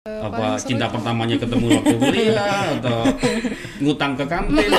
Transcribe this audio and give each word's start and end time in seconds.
apa 0.00 0.56
cinta 0.56 0.88
pertamanya 0.88 1.36
ketemu 1.36 1.76
waktu 1.76 1.94
kuliah 2.00 2.64
atau 2.80 3.04
ngutang 3.84 4.16
ke 4.16 4.24
kantin 4.24 4.70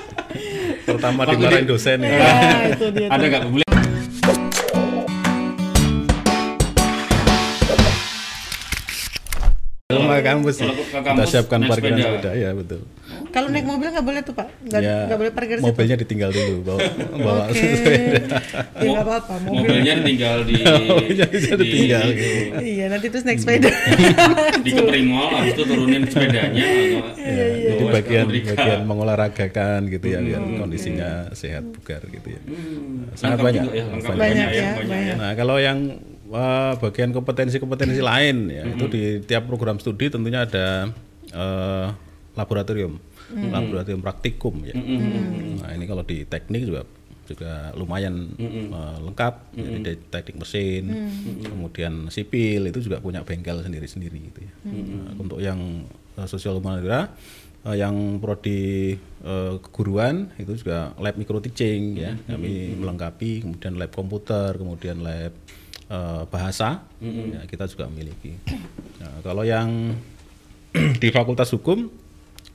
Pertama 0.86 1.26
dimarahin 1.26 1.66
di- 1.66 1.70
dosen 1.74 1.98
ya. 1.98 2.14
Ya, 2.14 2.30
itu 2.70 2.86
dia. 2.94 3.10
ada 3.10 3.24
nggak 3.26 3.42
boleh 3.50 3.66
Kalau 9.86 10.02
ke 10.06 10.22
kampus, 10.22 10.56
ya, 10.58 10.70
kita 10.94 11.24
siapkan 11.26 11.60
parkiran 11.62 11.98
sepeda. 11.98 12.30
ya 12.34 12.50
betul. 12.54 12.86
Kalau 13.36 13.48
naik 13.48 13.66
mobil 13.66 13.86
nggak 13.86 14.00
boleh 14.02 14.20
tuh 14.22 14.32
pak, 14.32 14.48
nggak 14.62 14.80
ya, 14.80 15.12
boleh 15.12 15.28
parkir 15.30 15.56
situ. 15.56 15.66
mobilnya 15.66 15.96
ditinggal 15.98 16.30
dulu, 16.30 16.54
bawa, 16.64 16.78
bawa 17.14 17.42
Oke. 17.46 17.60
sepeda. 17.60 18.20
ya 18.74 18.88
nggak 18.88 19.04
apa-apa. 19.04 19.34
Mobil. 19.38 19.60
mobilnya 19.60 19.94
tinggal 20.00 20.36
di 20.42 20.54
Mobilnya 20.88 21.26
bisa 21.28 21.48
di- 21.50 21.60
ditinggal, 21.60 22.02
di- 22.02 22.16
gitu. 22.16 22.36
Iya 22.58 22.84
nanti 22.88 23.06
terus 23.06 23.24
naik 23.24 23.38
sepeda. 23.38 23.68
di 24.64 24.70
kepringol 24.72 25.26
habis 25.30 25.52
itu 25.52 25.62
turunin 25.62 26.02
sepedanya 26.06 26.64
atau 26.64 27.12
Ya, 27.18 27.44
jadi 27.68 27.74
bawa 27.76 27.84
ke 27.84 27.94
bagian 27.94 28.24
Amerika. 28.24 28.50
bagian 28.54 28.80
mengolahragakan 28.82 29.80
gitu 29.86 30.06
ya 30.06 30.18
biar 30.18 30.40
kondisinya 30.56 31.10
sehat 31.32 31.64
bugar 31.68 32.00
gitu 32.06 32.28
ya. 32.30 32.40
Hmm, 32.40 33.12
Sangat 33.12 33.36
lengkap 33.36 33.44
banyak. 33.44 33.62
juga 33.62 33.74
ya, 33.74 33.84
Banyak 33.84 34.16
banyak, 34.16 34.48
ya, 34.48 34.56
ya, 34.56 34.70
banyak 34.78 35.00
ya. 35.02 35.14
Nah, 35.16 35.32
kalau 35.34 35.56
yang 35.58 35.78
eh, 36.26 36.72
bagian 36.78 37.10
kompetensi-kompetensi 37.12 38.00
lain 38.00 38.36
ya 38.48 38.62
itu 38.64 38.84
di 38.86 39.02
tiap 39.20 39.44
program 39.44 39.76
studi 39.76 40.06
tentunya 40.06 40.42
ada 40.42 40.88
eh, 41.28 41.86
laboratorium, 42.32 42.96
laboratorium 43.34 44.02
praktikum 44.04 44.62
ya. 44.62 44.74
Nah, 44.76 45.70
ini 45.74 45.84
kalau 45.88 46.06
di 46.06 46.22
teknik 46.26 46.62
juga 46.66 46.82
juga 47.26 47.74
lumayan 47.74 48.32
eh, 48.38 48.98
lengkap. 49.02 49.34
Jadi 49.58 49.78
di 49.82 49.94
teknik 50.08 50.36
mesin, 50.38 50.84
kemudian 51.42 52.06
sipil 52.08 52.70
itu 52.70 52.78
juga 52.86 53.02
punya 53.02 53.26
bengkel 53.26 53.60
sendiri-sendiri 53.66 54.18
gitu 54.30 54.40
ya. 54.46 54.52
Nah, 54.70 55.12
untuk 55.18 55.42
yang 55.42 55.84
eh, 56.16 56.28
sosial 56.30 56.62
humaniora 56.62 57.10
eh, 57.66 57.76
yang 57.76 58.22
prodi 58.22 58.94
eh, 59.26 59.54
keguruan 59.58 60.30
itu 60.38 60.54
juga 60.54 60.94
lab 61.02 61.18
micro 61.18 61.42
teaching 61.42 61.98
ya. 61.98 62.14
Kami 62.30 62.78
melengkapi 62.78 63.42
kemudian 63.42 63.74
lab 63.74 63.90
komputer 63.90 64.54
kemudian 64.54 65.02
lab 65.02 65.34
eh, 65.90 66.22
bahasa. 66.30 66.86
Ya, 67.02 67.42
kita 67.50 67.66
juga 67.66 67.90
memiliki 67.90 68.38
Nah, 68.96 69.20
kalau 69.20 69.44
yang 69.44 69.92
di 71.02 71.08
fakultas 71.12 71.52
hukum 71.52 71.88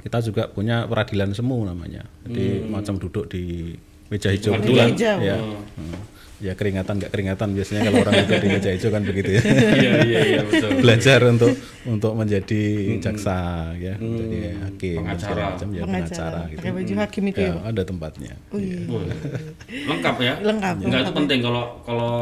kita 0.01 0.17
juga 0.19 0.43
punya 0.47 0.83
peradilan 0.83 1.31
semu 1.31 1.63
namanya. 1.63 2.03
Jadi 2.25 2.65
macam 2.65 2.97
duduk 2.97 3.25
di 3.27 3.73
meja 4.07 4.29
hijau. 4.29 4.51
Meja 4.51 4.61
betulan 4.61 4.87
hijau. 4.91 5.17
ya 5.19 5.37
Hmm. 5.71 5.97
ya 6.41 6.53
keringatan 6.53 6.97
nggak 6.97 7.09
keringatan. 7.09 7.47
Biasanya 7.53 7.81
kalau 7.85 7.97
orang 8.01 8.13
duduk 8.25 8.37
di 8.37 8.47
meja 8.49 8.69
hijau 8.69 8.89
kan 8.89 9.01
begitu 9.01 9.29
ya. 9.37 9.41
Iya 9.77 9.91
iya 10.03 10.19
iya 10.27 10.41
betul 10.41 10.69
belajar 10.77 11.19
untuk 11.23 11.53
untuk 11.85 12.11
menjadi 12.13 12.63
jaksa 12.97 13.37
ya. 13.77 13.93
Menjadi 13.95 14.37
hakim 14.59 14.99
Pengacara. 15.05 15.41
macam. 15.53 15.67
Ya 15.69 15.81
pengacara. 15.81 15.85
Pengacara. 15.85 16.39
gitu. 16.49 16.57
Pakai 16.59 16.71
baju 16.73 16.93
hakim 16.97 17.23
itu 17.29 17.39
ya, 17.39 17.53
ya. 17.53 17.61
Ada 17.69 17.81
tempatnya. 17.85 18.33
Wih. 18.51 18.89
Wah, 18.89 19.05
lengkap 19.93 20.15
ya? 20.19 20.33
Lengkap, 20.41 20.75
nggak 20.81 21.01
itu 21.05 21.13
penting. 21.15 21.39
Kalau 21.39 21.63
kalau 21.85 22.13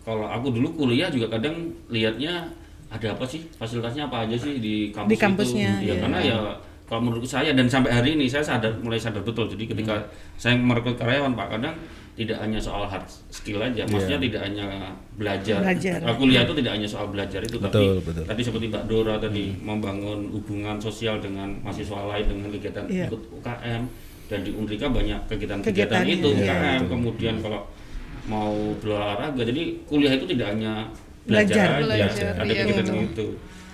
kalau 0.00 0.26
aku 0.26 0.50
dulu 0.50 0.68
kuliah 0.76 1.06
juga 1.06 1.30
kadang 1.30 1.54
lihatnya 1.86 2.50
ada 2.90 3.14
apa 3.14 3.22
sih? 3.22 3.46
Fasilitasnya 3.54 4.10
apa 4.10 4.26
aja 4.26 4.34
sih 4.34 4.58
di 4.58 4.90
kampus 4.90 5.08
Di 5.08 5.16
kampusnya, 5.16 5.70
itu? 5.78 5.86
Ya 5.86 5.94
iya. 5.94 6.02
karena 6.02 6.18
ya 6.18 6.36
kalau 6.90 7.00
menurut 7.00 7.22
saya 7.22 7.54
dan 7.54 7.64
sampai 7.64 7.88
hari 7.88 8.10
ini 8.12 8.26
saya 8.26 8.42
sadar 8.42 8.74
mulai 8.76 8.98
sadar 8.98 9.22
betul 9.22 9.46
jadi 9.46 9.62
ketika 9.64 9.94
Hmm. 9.94 10.10
saya 10.34 10.54
merekrut 10.58 10.98
karyawan 10.98 11.32
pak 11.32 11.54
kadang 11.54 11.74
tidak 12.12 12.36
hanya 12.36 12.58
soal 12.58 12.84
hard 12.84 13.06
skill 13.30 13.62
aja 13.62 13.86
maksudnya 13.86 14.18
tidak 14.20 14.42
hanya 14.42 14.66
belajar, 15.14 15.62
Belajar. 15.62 16.02
Nah, 16.02 16.12
kuliah 16.12 16.42
itu 16.42 16.52
tidak 16.52 16.72
hanya 16.76 16.84
soal 16.84 17.06
belajar 17.08 17.40
itu 17.40 17.56
tapi 17.56 17.70
Betul, 17.72 17.94
betul. 18.02 18.24
tadi 18.26 18.42
seperti 18.42 18.64
Mbak 18.68 18.84
Dora 18.84 19.14
tadi 19.16 19.44
membangun 19.56 20.28
hubungan 20.28 20.76
sosial 20.76 21.16
dengan 21.16 21.48
mahasiswa 21.62 21.96
lain 22.10 22.26
dengan 22.26 22.50
kegiatan 22.52 22.84
Iya. 22.90 23.06
ikut 23.08 23.22
UKM 23.32 23.82
dan 24.26 24.38
di 24.42 24.50
Unrika 24.52 24.86
banyak 24.90 25.20
kegiatan-kegiatan 25.26 26.02
itu 26.04 26.28
iya. 26.28 26.38
UKM 26.44 26.80
kemudian 26.88 27.34
kalau 27.38 27.64
mau 28.26 28.52
berolahraga 28.76 29.40
jadi 29.40 29.62
kuliah 29.86 30.12
itu 30.12 30.26
tidak 30.28 30.52
hanya 30.52 30.90
belajar, 31.24 31.78
Belajar. 31.80 32.04
aja, 32.04 32.04
Belajar, 32.10 32.32
ada 32.36 32.44
iya, 32.44 32.60
kegiatan 32.60 32.84
betul. 32.84 33.06
itu 33.06 33.26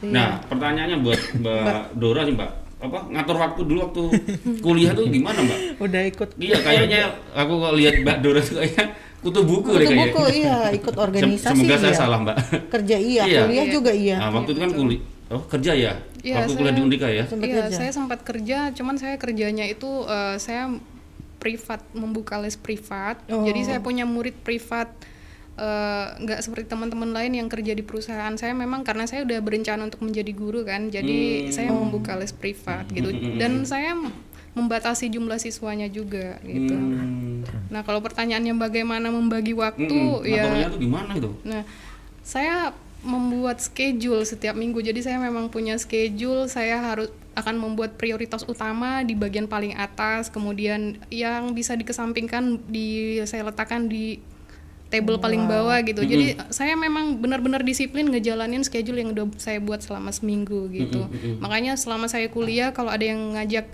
nah 0.06 0.28
pertanyaannya 0.44 0.98
buat 1.00 1.20
Mbak 1.40 1.82
Dora 1.98 2.22
sih 2.22 2.36
Mbak 2.36 2.50
apa 2.76 2.98
ngatur 3.08 3.36
waktu 3.36 3.60
dulu 3.62 3.78
waktu 3.82 4.02
kuliah 4.64 4.92
tuh 4.92 5.08
gimana 5.08 5.40
Mbak 5.40 5.58
Udah 5.80 6.02
ikut. 6.04 6.28
iya 6.36 6.56
kayaknya 6.60 7.00
aku 7.32 7.52
kalau 7.56 7.74
lihat 7.74 7.94
Mbak 8.00 8.16
Dora 8.20 8.40
tuh 8.40 8.60
kayaknya 8.60 8.84
kutu 9.18 9.40
buku 9.42 9.70
deh 9.72 9.80
Kutu 9.80 9.88
kayaknya 9.88 10.06
buku 10.06 10.24
iya 10.30 10.56
ikut 10.70 10.92
Sem- 10.92 11.02
organisasi 11.02 11.52
semoga 11.56 11.76
saya 11.76 11.88
iya. 11.88 11.96
salah 11.96 12.18
Mbak 12.20 12.36
Kerja 12.68 12.96
iya, 12.98 13.22
Iya. 13.24 13.40
kuliah 13.42 13.56
Iya. 13.62 13.72
juga 13.72 13.92
iya. 13.92 14.16
nah 14.18 14.28
waktu 14.30 14.50
itu 14.50 14.60
kan 14.60 14.70
kuliah 14.72 15.02
oh 15.26 15.42
kerja 15.46 15.72
ya 15.72 15.92
Iya, 16.20 16.34
waktu 16.36 16.48
saya- 16.48 16.58
kuliah 16.58 16.74
di 16.74 16.82
Undika 16.82 17.08
ya 17.08 17.24
Sempat 17.24 17.46
Iya, 17.46 17.56
kerja. 17.62 17.76
saya 17.76 17.90
sempat 17.92 18.20
kerja, 18.20 18.58
cuman 18.72 18.94
saya 18.96 19.14
kerjanya 19.16 19.64
itu 19.64 19.86
eh, 20.04 20.36
saya 20.36 20.74
privat 21.36 21.78
membuka 21.92 22.34
les 22.36 22.56
privat. 22.56 23.22
Oh. 23.28 23.40
Jadi 23.40 23.60
saya 23.62 23.78
punya 23.78 24.02
murid 24.02 24.34
privat 24.36 24.90
eh, 25.56 26.06
nggak 26.20 26.40
seperti 26.44 26.68
teman-teman 26.68 27.10
lain 27.12 27.32
yang 27.36 27.48
kerja 27.48 27.72
di 27.72 27.82
perusahaan. 27.82 28.32
Saya 28.36 28.52
memang 28.52 28.84
karena 28.84 29.08
saya 29.08 29.24
udah 29.24 29.38
berencana 29.40 29.88
untuk 29.88 30.04
menjadi 30.04 30.32
guru 30.32 30.62
kan. 30.62 30.88
Jadi 30.92 31.50
saya 31.50 31.72
membuka 31.72 32.14
les 32.16 32.32
privat 32.32 32.88
gitu. 32.92 33.10
Dan 33.40 33.64
saya 33.64 33.96
membatasi 34.56 35.12
jumlah 35.12 35.36
siswanya 35.36 35.84
juga 35.92 36.40
gitu. 36.40 36.72
Hmm. 36.72 37.44
Nah, 37.68 37.84
kalau 37.84 38.00
pertanyaannya 38.00 38.56
bagaimana 38.56 39.12
membagi 39.12 39.52
waktu 39.52 39.84
Mm-mm. 39.84 40.24
ya 40.24 40.48
Ngaturnya 40.48 40.68
tuh 40.72 40.80
gimana 40.80 41.10
itu 41.12 41.30
Nah, 41.44 41.62
saya 42.24 42.72
membuat 43.04 43.60
schedule 43.60 44.24
setiap 44.24 44.56
minggu. 44.56 44.80
Jadi 44.80 45.04
saya 45.04 45.20
memang 45.20 45.52
punya 45.52 45.76
schedule. 45.76 46.48
Saya 46.48 46.80
harus 46.80 47.12
akan 47.36 47.60
membuat 47.60 48.00
prioritas 48.00 48.48
utama 48.48 49.04
di 49.04 49.12
bagian 49.12 49.44
paling 49.44 49.76
atas, 49.76 50.32
kemudian 50.32 50.96
yang 51.12 51.52
bisa 51.52 51.76
dikesampingkan 51.76 52.64
di 52.64 53.20
saya 53.28 53.44
letakkan 53.44 53.92
di 53.92 54.24
table 54.86 55.18
paling 55.18 55.50
bawah 55.50 55.78
gitu. 55.82 56.02
Jadi 56.06 56.38
saya 56.54 56.78
memang 56.78 57.18
benar-benar 57.18 57.66
disiplin 57.66 58.06
ngejalanin 58.06 58.62
schedule 58.62 59.02
yang 59.02 59.10
udah 59.10 59.26
saya 59.36 59.58
buat 59.58 59.82
selama 59.82 60.14
seminggu 60.14 60.70
gitu. 60.70 61.10
Makanya 61.42 61.74
selama 61.74 62.06
saya 62.06 62.30
kuliah 62.30 62.70
kalau 62.70 62.94
ada 62.94 63.02
yang 63.02 63.34
ngajak 63.34 63.66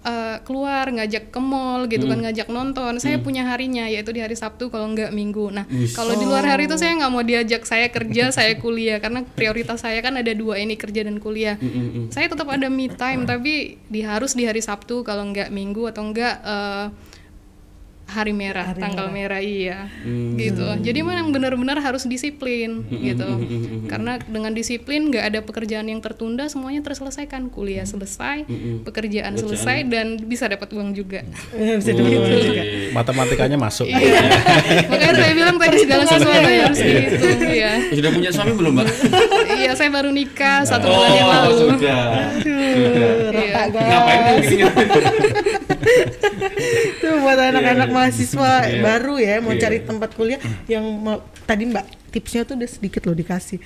eh, 0.00 0.36
keluar, 0.42 0.90
ngajak 0.90 1.30
ke 1.30 1.40
mall 1.40 1.86
gitu 1.86 2.08
kan, 2.10 2.18
ngajak 2.18 2.48
nonton, 2.50 2.98
saya 2.98 3.22
punya 3.22 3.46
harinya 3.46 3.86
yaitu 3.86 4.10
di 4.10 4.24
hari 4.24 4.34
Sabtu 4.34 4.72
kalau 4.72 4.90
nggak 4.90 5.14
Minggu. 5.14 5.54
Nah, 5.54 5.68
kalau 5.94 6.18
di 6.18 6.24
luar 6.26 6.42
hari 6.42 6.66
itu 6.66 6.74
saya 6.80 6.98
nggak 6.98 7.12
mau 7.12 7.22
diajak 7.22 7.62
saya 7.68 7.86
kerja, 7.92 8.30
saya 8.36 8.58
kuliah 8.58 8.98
karena 8.98 9.22
prioritas 9.22 9.86
saya 9.86 10.02
kan 10.02 10.18
ada 10.18 10.32
dua 10.34 10.58
ini 10.58 10.74
kerja 10.74 11.06
dan 11.06 11.22
kuliah. 11.22 11.60
Saya 12.10 12.26
tetap 12.26 12.50
ada 12.50 12.66
me 12.66 12.90
time 12.90 13.22
tapi 13.22 13.78
di 13.86 14.00
harus 14.02 14.34
di 14.34 14.48
hari 14.50 14.64
Sabtu 14.64 15.06
kalau 15.06 15.30
nggak 15.30 15.54
Minggu 15.54 15.86
atau 15.86 16.02
nggak 16.10 16.34
eh, 16.42 16.86
hari 18.10 18.34
merah, 18.34 18.74
Hari 18.74 18.82
tanggal 18.82 19.06
merah, 19.14 19.38
iya, 19.38 19.86
gitu. 20.34 20.66
Jadi 20.82 21.00
memang 21.06 21.30
benar-benar 21.30 21.78
harus 21.78 22.04
disiplin, 22.04 22.82
gitu. 22.90 23.26
Karena 23.86 24.18
dengan 24.18 24.50
disiplin 24.50 25.08
nggak 25.08 25.24
ada 25.30 25.40
pekerjaan 25.46 25.86
yang 25.86 26.02
tertunda, 26.02 26.50
semuanya 26.50 26.82
terselesaikan. 26.82 27.46
Kuliah 27.54 27.86
selesai, 27.86 28.44
pekerjaan 28.82 29.38
selesai, 29.38 29.86
dan 29.86 30.18
bisa 30.26 30.50
dapat 30.50 30.70
uang 30.74 30.92
juga. 30.92 31.22
Bisa 31.80 31.94
dulu 31.94 32.10
juga. 32.10 32.62
matematikanya 32.90 33.54
masuk 33.54 33.86
Iya. 33.86 34.20
Makanya 34.90 35.14
saya 35.14 35.32
bilang 35.36 35.56
tadi 35.60 35.76
segala 35.78 36.02
sesuatu 36.08 36.48
harus 36.48 36.80
dihitung, 36.80 37.40
ya. 37.46 37.72
sudah 37.94 38.10
punya 38.10 38.30
suami 38.34 38.52
belum 38.58 38.72
Mbak 38.80 38.86
Iya, 39.62 39.72
saya 39.78 39.90
baru 39.92 40.10
nikah 40.10 40.66
satu 40.66 40.90
bulan 40.90 41.10
yang 41.14 41.28
oh 41.28 41.32
lalu. 41.32 41.54
sudah 41.78 42.06
Iya. 42.42 43.08
Rata 43.30 43.62
guys. 43.70 43.86
ngapain 43.86 44.38
Itu 46.90 47.08
buat 47.20 47.38
anak-anak 47.38 47.88
mahasiswa 47.88 48.52
Iya. 48.66 48.80
baru 48.80 49.14
ya 49.16 49.34
mau 49.38 49.52
Iya. 49.52 49.60
cari 49.60 49.78
tempat 49.82 50.10
kuliah 50.14 50.40
yang 50.66 50.84
mau, 50.96 51.20
tadi 51.44 51.64
Mbak 51.66 51.99
tipsnya 52.10 52.42
tuh 52.44 52.58
udah 52.58 52.68
sedikit 52.68 53.06
loh 53.06 53.16
dikasih. 53.16 53.58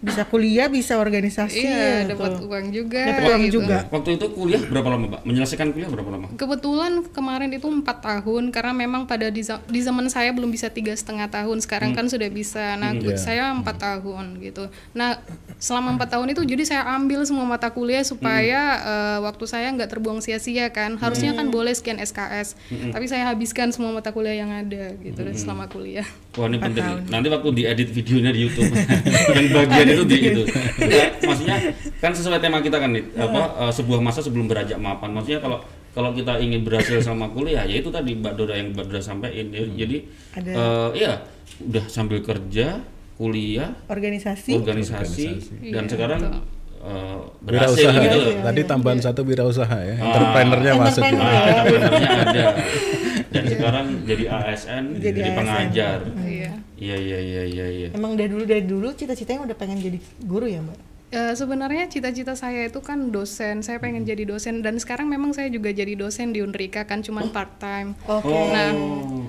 Bisa 0.00 0.22
kuliah, 0.26 0.66
bisa 0.66 0.96
organisasi. 0.96 1.60
Iya, 1.62 2.08
ya, 2.08 2.16
dapat 2.16 2.40
uang 2.42 2.66
juga. 2.72 3.02
Dapat 3.04 3.22
uang 3.30 3.42
gitu. 3.46 3.54
juga. 3.62 3.76
waktu 3.92 4.18
itu 4.18 4.26
kuliah 4.32 4.62
berapa 4.64 4.88
lama 4.88 5.04
Mbak 5.06 5.20
menyelesaikan 5.24 5.68
kuliah 5.70 5.88
berapa 5.88 6.10
lama 6.10 6.26
Kebetulan 6.34 6.92
kemarin 7.12 7.50
itu 7.52 7.68
empat 7.68 8.02
tahun 8.02 8.50
karena 8.50 8.72
memang 8.74 9.04
pada 9.04 9.28
di, 9.28 9.42
di 9.44 9.80
zaman 9.80 10.08
saya 10.08 10.32
belum 10.32 10.50
bisa 10.50 10.72
tiga 10.72 10.96
setengah 10.96 11.28
tahun 11.30 11.60
sekarang 11.62 11.92
kan 11.92 12.08
sudah 12.08 12.28
bisa. 12.32 12.74
Nah 12.76 12.96
Iya. 12.96 13.16
saya 13.20 13.44
empat 13.52 13.76
tahun 13.78 14.40
gitu. 14.40 14.66
Nah 14.96 15.20
selama 15.60 15.96
empat 16.00 16.16
tahun 16.16 16.32
itu 16.32 16.42
jadi 16.42 16.62
saya 16.64 16.82
ambil 16.96 17.22
semua 17.28 17.44
mata 17.44 17.68
kuliah 17.70 18.02
supaya 18.02 18.60
eh, 18.80 19.18
waktu 19.22 19.44
saya 19.44 19.68
nggak 19.72 19.90
terbuang 19.92 20.18
sia-sia 20.24 20.72
kan. 20.72 20.96
Harusnya 20.96 21.36
kan 21.36 21.52
boleh 21.52 21.72
sekian 21.76 22.00
SKS, 22.00 22.56
tapi 22.90 23.06
saya 23.06 23.28
habiskan 23.28 23.70
semua 23.70 23.92
mata 23.92 24.10
kuliah 24.10 24.40
yang 24.40 24.50
ada 24.50 24.96
gitu 24.98 25.20
selama 25.36 25.68
kuliah. 25.68 26.06
Wah 26.36 26.46
ini 26.46 26.58
penting 26.60 26.84
nih. 26.84 26.96
Nanti 27.08 27.26
waktu 27.32 27.48
diedit 27.56 27.88
videonya 27.90 28.30
di 28.30 28.40
YouTube 28.44 28.68
yang 29.36 29.46
bagian 29.56 29.86
itu 29.88 30.04
di 30.04 30.16
itu. 30.20 30.42
Enggak, 30.76 31.08
maksudnya 31.24 31.56
kan 31.96 32.12
sesuai 32.12 32.38
tema 32.38 32.60
kita 32.60 32.76
kan 32.76 32.92
nih, 32.92 33.04
apa 33.16 33.42
eh, 33.66 33.72
sebuah 33.72 34.00
masa 34.04 34.20
sebelum 34.20 34.44
beranjak 34.44 34.76
mapan. 34.76 35.16
Maksudnya 35.16 35.40
kalau 35.40 35.64
kalau 35.96 36.12
kita 36.12 36.36
ingin 36.36 36.60
berhasil 36.60 37.00
sama 37.00 37.32
kuliah 37.32 37.64
ya 37.64 37.80
itu 37.80 37.88
tadi 37.88 38.12
Mbak 38.12 38.32
Dora 38.36 38.54
yang 38.60 38.76
Mbak 38.76 38.84
Dora 38.84 39.00
sampaikan. 39.00 39.48
Ya, 39.48 39.64
Jadi 39.64 39.96
Ada. 40.36 40.50
eh, 40.52 40.88
iya 41.00 41.12
udah 41.56 41.84
sambil 41.88 42.20
kerja, 42.20 42.84
kuliah, 43.16 43.72
Organisasi. 43.88 44.60
organisasi, 44.60 45.24
Organisasi. 45.24 45.72
dan 45.72 45.84
Iya, 45.88 45.92
sekarang 45.96 46.20
betul. 46.20 46.42
Eh, 46.86 47.16
berhasil 47.40 47.82
Wirausaha. 47.84 48.04
gitu 48.06 48.18
loh. 48.20 48.32
Tadi 48.40 48.60
tambahan 48.62 49.00
satu 49.00 49.20
wirausaha 49.22 49.78
ya. 49.80 49.94
Entrepreneurnya 49.96 50.72
masuk. 50.76 51.02
Ah, 51.02 51.10
entrepreneurnya 51.10 52.10
ada. 52.22 52.44
Dan 53.34 53.44
sekarang 53.44 53.86
jadi 54.06 54.24
ASN, 54.26 54.84
Jadi 54.96 55.02
jadi, 55.12 55.20
ASN. 55.26 55.36
pengajar. 55.36 55.98
Iya. 56.16 56.50
Iya 56.76 56.96
iya 56.96 57.18
iya 57.18 57.42
iya 57.44 57.66
iya. 57.68 57.88
Emang 57.90 58.14
dari 58.14 58.28
dulu 58.28 58.44
dari 58.44 58.62
dulu 58.62 58.92
cita-citanya 58.92 59.44
udah 59.44 59.56
pengen 59.56 59.80
jadi 59.80 59.98
guru 60.22 60.44
ya 60.44 60.60
mbak? 60.60 60.76
Eh, 61.06 61.32
sebenarnya 61.32 61.86
cita-cita 61.86 62.34
saya 62.34 62.66
itu 62.66 62.82
kan 62.82 62.98
dosen. 63.08 63.62
Saya 63.62 63.78
pengen 63.78 64.02
jadi 64.02 64.26
dosen 64.26 64.58
dan 64.58 64.74
sekarang 64.74 65.06
memang 65.06 65.30
saya 65.30 65.46
juga 65.46 65.70
jadi 65.70 65.94
dosen 65.94 66.34
di 66.34 66.42
Unrika 66.42 66.82
kan 66.82 66.98
cuman 66.98 67.30
part 67.30 67.54
time. 67.56 67.94
Oke. 68.04 68.26
Oh, 68.26 68.50
Nah. 68.50 68.74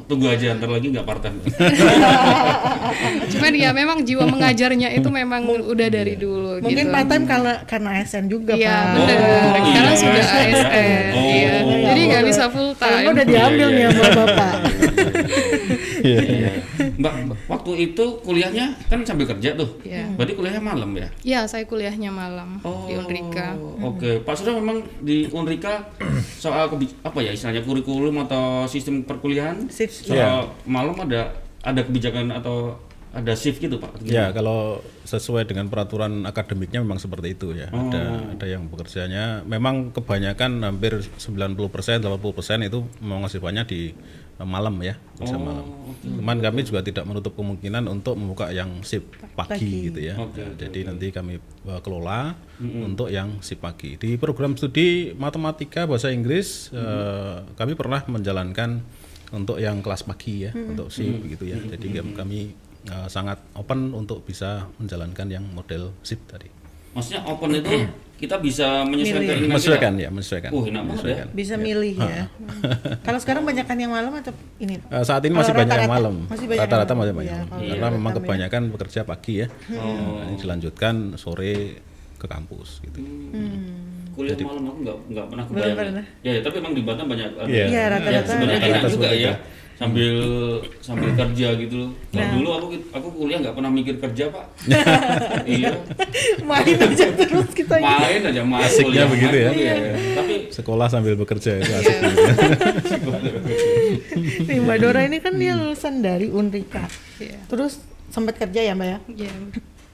tunggu 0.04 0.26
aja 0.28 0.58
ntar 0.58 0.68
lagi 0.68 0.90
nggak 0.90 1.06
part 1.06 1.22
time. 1.22 1.38
Cuman 3.30 3.54
ya 3.54 3.70
memang 3.72 4.02
jiwa 4.02 4.26
mengajarnya 4.26 4.90
itu 4.92 5.06
memang 5.08 5.44
udah 5.46 5.88
dari 5.88 6.16
dulu 6.16 6.58
Mungkin 6.58 6.88
gitu. 6.88 6.96
part 6.96 7.06
time 7.06 7.26
karena 7.26 7.54
karena 7.62 7.90
ASN 7.94 8.26
juga 8.26 8.56
Iya 8.56 8.74
pak. 8.74 8.94
benar. 8.96 9.18
Oh, 9.20 9.54
Karena 9.68 9.92
iya, 9.92 9.94
sudah 9.94 10.26
ASN. 10.26 10.50
ASN. 10.50 11.12
Oh. 11.14 11.22
Iya. 11.22 11.54
Jadi 11.86 12.02
nggak 12.08 12.24
bisa 12.26 12.44
full 12.48 12.70
Kalau 12.74 12.90
time. 12.98 13.14
udah 13.14 13.26
diambil 13.28 13.68
Iya, 13.68 13.68
nih 13.70 13.84
iya. 13.84 13.90
sama 13.94 14.12
bapak. 14.18 14.56
Iya. 16.00 16.50
Mbak, 16.98 17.14
Mbak, 17.30 17.38
waktu 17.46 17.72
itu 17.90 18.06
kuliahnya 18.26 18.74
kan 18.90 19.06
sambil 19.06 19.30
kerja 19.30 19.54
tuh. 19.54 19.70
Iya. 19.86 20.10
Berarti 20.18 20.34
kuliahnya 20.34 20.64
malam 20.64 20.92
ya? 20.98 21.08
Ya 21.22 21.40
saya 21.46 21.64
kuliahnya 21.70 22.10
malam 22.10 22.58
di 22.62 22.94
Unrika. 22.98 23.54
Oh, 23.58 23.94
Oke, 23.94 24.22
Pak 24.26 24.34
Surya 24.34 24.58
memang 24.58 24.82
di 25.06 25.30
Unrika 25.30 25.94
soal 26.42 26.70
apa 27.06 27.20
ya 27.22 27.32
istilahnya 27.34 27.62
kurikulum 27.62 28.26
atau 28.26 28.66
sistem 28.66 29.06
perkuliahan 29.06 29.70
soal 29.70 30.50
malam 30.66 30.98
ada 30.98 31.34
ada 31.62 31.82
kebijakan 31.84 32.32
atau 32.32 32.87
ada 33.10 33.34
shift 33.34 33.58
gitu 33.58 33.78
Pak? 33.78 34.04
Ya, 34.04 34.30
kalau 34.30 34.80
sesuai 35.02 35.46
dengan 35.46 35.68
peraturan 35.68 36.24
akademiknya 36.24 36.80
memang 36.80 36.98
seperti 36.98 37.34
itu 37.34 37.52
ya. 37.52 37.68
Ada 37.68 38.04
ada 38.36 38.46
yang 38.46 38.68
bekerjanya 38.68 39.42
memang 39.42 39.90
kebanyakan 39.90 40.62
hampir 40.62 41.00
90% 41.02 41.56
80% 41.98 42.04
itu 42.64 42.80
memang 43.00 43.26
sifatnya 43.26 43.64
di 43.64 43.96
eh, 44.36 44.46
malam 44.46 44.78
ya, 44.80 45.00
kerja 45.16 45.34
malam. 45.36 45.66
Cuman 46.04 46.38
kami 46.38 46.62
juga 46.62 46.80
tidak 46.82 47.04
menutup 47.04 47.34
kemungkinan 47.34 47.88
untuk 47.88 48.14
membuka 48.14 48.50
yang 48.50 48.82
shift 48.82 49.08
pagi, 49.34 49.90
gitu 49.90 50.04
ya. 50.04 50.14
Oke, 50.18 50.44
oke, 50.44 50.60
Jadi 50.60 50.80
nanti 50.84 51.08
kami 51.10 51.40
eh, 51.40 51.82
kelola 51.82 52.36
untuk 52.60 53.08
yang 53.08 53.40
shift 53.40 53.60
pagi. 53.60 53.96
Di 53.96 54.16
program 54.16 54.54
studi 54.54 55.10
matematika 55.12 55.86
bahasa 55.86 56.12
Inggris 56.12 56.70
eh, 56.70 57.36
kami 57.56 57.74
pernah 57.74 58.04
menjalankan 58.06 58.84
untuk 59.28 59.58
yang 59.58 59.80
kelas 59.80 60.04
pagi 60.04 60.44
ya, 60.44 60.52
untuk 60.52 60.88
shift 60.88 61.26
gitu 61.26 61.44
ya. 61.44 61.58
Jadi 61.58 61.88
kami- 61.94 62.14
kami 62.14 62.40
eh, 62.84 63.08
sangat 63.08 63.42
open 63.54 63.92
untuk 63.92 64.22
bisa 64.22 64.50
menjalankan 64.76 65.28
yang 65.28 65.46
model 65.48 65.92
shift 66.00 66.24
tadi. 66.26 66.48
Maksudnya 66.92 67.22
open 67.24 67.54
itu 67.54 67.74
kita 68.18 68.42
bisa 68.42 68.82
menyesuaikan 68.82 69.22
keinginan 69.30 69.54
Menyesuaikan 69.54 69.94
kita. 69.94 70.02
ya, 70.02 70.10
menyesuaikan. 70.10 70.50
Oh, 70.50 70.64
enak 70.66 70.84
ya. 71.00 71.26
Bisa 71.30 71.54
milih 71.54 71.94
ya. 71.96 72.26
Kalau 73.06 73.20
sekarang 73.22 73.46
banyakan 73.46 73.78
yang 73.78 73.94
malam 73.94 74.10
atau 74.12 74.34
ini? 74.58 74.82
Eh, 74.82 75.04
saat 75.06 75.22
ini 75.22 75.30
Kalau 75.30 75.40
masih 75.40 75.54
banyak 75.54 75.70
yang 75.70 75.86
rata-rata- 75.86 75.94
malam. 75.94 76.16
masih 76.26 76.46
banyak 76.48 76.58
yang 76.58 76.66
Rata-rata 76.66 76.94
malam. 76.94 76.98
masih 76.98 77.14
banyak. 77.14 77.30
Iya, 77.30 77.46
Karena 77.46 77.62
rata-rata 77.78 77.94
memang 77.94 78.12
ya. 78.12 78.18
kebanyakan 78.18 78.62
bekerja 78.74 79.00
pagi 79.06 79.34
ya. 79.38 79.48
Oh. 79.78 80.18
Ini 80.20 80.36
dilanjutkan 80.36 80.96
sore 81.16 81.54
ke 82.18 82.26
kampus 82.26 82.82
gitu. 82.82 82.98
Kuliah 84.12 84.34
malam 84.42 84.64
aku 84.66 84.80
nggak 84.82 84.98
nggak 85.14 85.26
pernah 85.30 85.44
kebayang. 85.46 85.78
pernah. 85.78 86.06
Ya, 86.26 86.32
ya, 86.34 86.42
tapi 86.42 86.56
emang 86.58 86.74
di 86.74 86.82
Batam 86.82 87.06
banyak. 87.06 87.30
Iya. 87.38 87.46
Iya, 87.46 87.66
Ya, 87.70 87.84
rata-rata. 87.88 88.26
sebenarnya 88.28 88.58
Rata-rata 88.58 88.80
enak 88.82 88.92
juga 88.92 89.08
ya. 89.14 89.34
Sambil 89.78 90.16
sambil 90.80 91.14
kerja 91.14 91.48
gitu 91.56 91.76
loh. 91.78 91.92
Kalau 92.08 92.18
Nah. 92.18 92.30
dulu 92.34 92.50
aku 92.52 92.66
aku 92.90 93.08
kuliah 93.14 93.38
nggak 93.40 93.54
pernah 93.54 93.70
mikir 93.70 93.96
kerja, 94.00 94.26
Pak. 94.28 94.46
iya. 95.48 95.70
Main 96.42 96.78
aja 96.78 97.06
terus 97.14 97.50
kita. 97.52 97.78
Main 97.78 98.22
aja 98.24 98.42
masuk 98.42 98.66
Asiknya 98.66 99.06
kuliah, 99.06 99.08
begitu 99.08 99.36
ya. 99.38 99.50
Iya. 99.54 99.76
Tapi 100.14 100.34
Sekolah 100.50 100.88
sambil 100.88 101.14
bekerja 101.14 101.52
itu 101.56 101.68
Iya. 101.68 101.78
asik. 101.78 101.94
gitu 101.94 102.20
ya. 102.26 102.34
Nih 104.48 104.58
Mbak 104.60 104.78
Dora 104.80 105.02
ini 105.04 105.18
kan 105.18 105.34
dia 105.36 105.54
lulusan 105.54 106.00
dari 106.00 106.28
Unrika. 106.28 106.90
Iya. 107.18 107.38
Terus 107.46 107.78
sempat 108.08 108.36
kerja 108.36 108.62
ya 108.64 108.74
Mbak 108.74 108.88
ya? 108.88 109.00
Iya. 109.08 109.34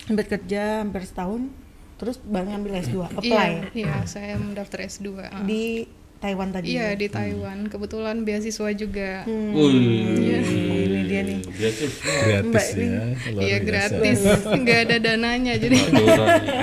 Sempat 0.02 0.26
kerja 0.30 0.62
hampir 0.80 1.04
setahun. 1.04 1.52
Terus 1.94 2.20
baru 2.20 2.52
ngambil 2.52 2.72
S2, 2.82 2.98
apply 3.06 3.72
Iya, 3.72 3.72
iya, 3.74 3.96
saya 4.04 4.36
mendaftar 4.36 4.80
S2. 4.82 5.08
ah. 5.20 5.40
di 5.42 5.88
Taiwan 6.24 6.50
tadi. 6.50 6.72
Iya, 6.72 6.96
di 6.96 7.08
Taiwan. 7.08 7.68
Kebetulan 7.68 8.24
beasiswa 8.24 8.72
juga. 8.72 9.28
Hmm. 9.28 9.52
Wih. 9.52 10.32
Ini 10.32 11.00
dia 11.04 11.22
nih. 11.22 11.40
Beasiswa. 11.44 12.12
Gratis 12.24 12.48
Mbak, 12.48 12.66
ya. 12.72 13.02
Iya, 13.44 13.58
gratis. 13.60 14.20
Nggak 14.64 14.80
ada 14.88 14.96
dananya 14.98 15.54
jadi. 15.60 15.78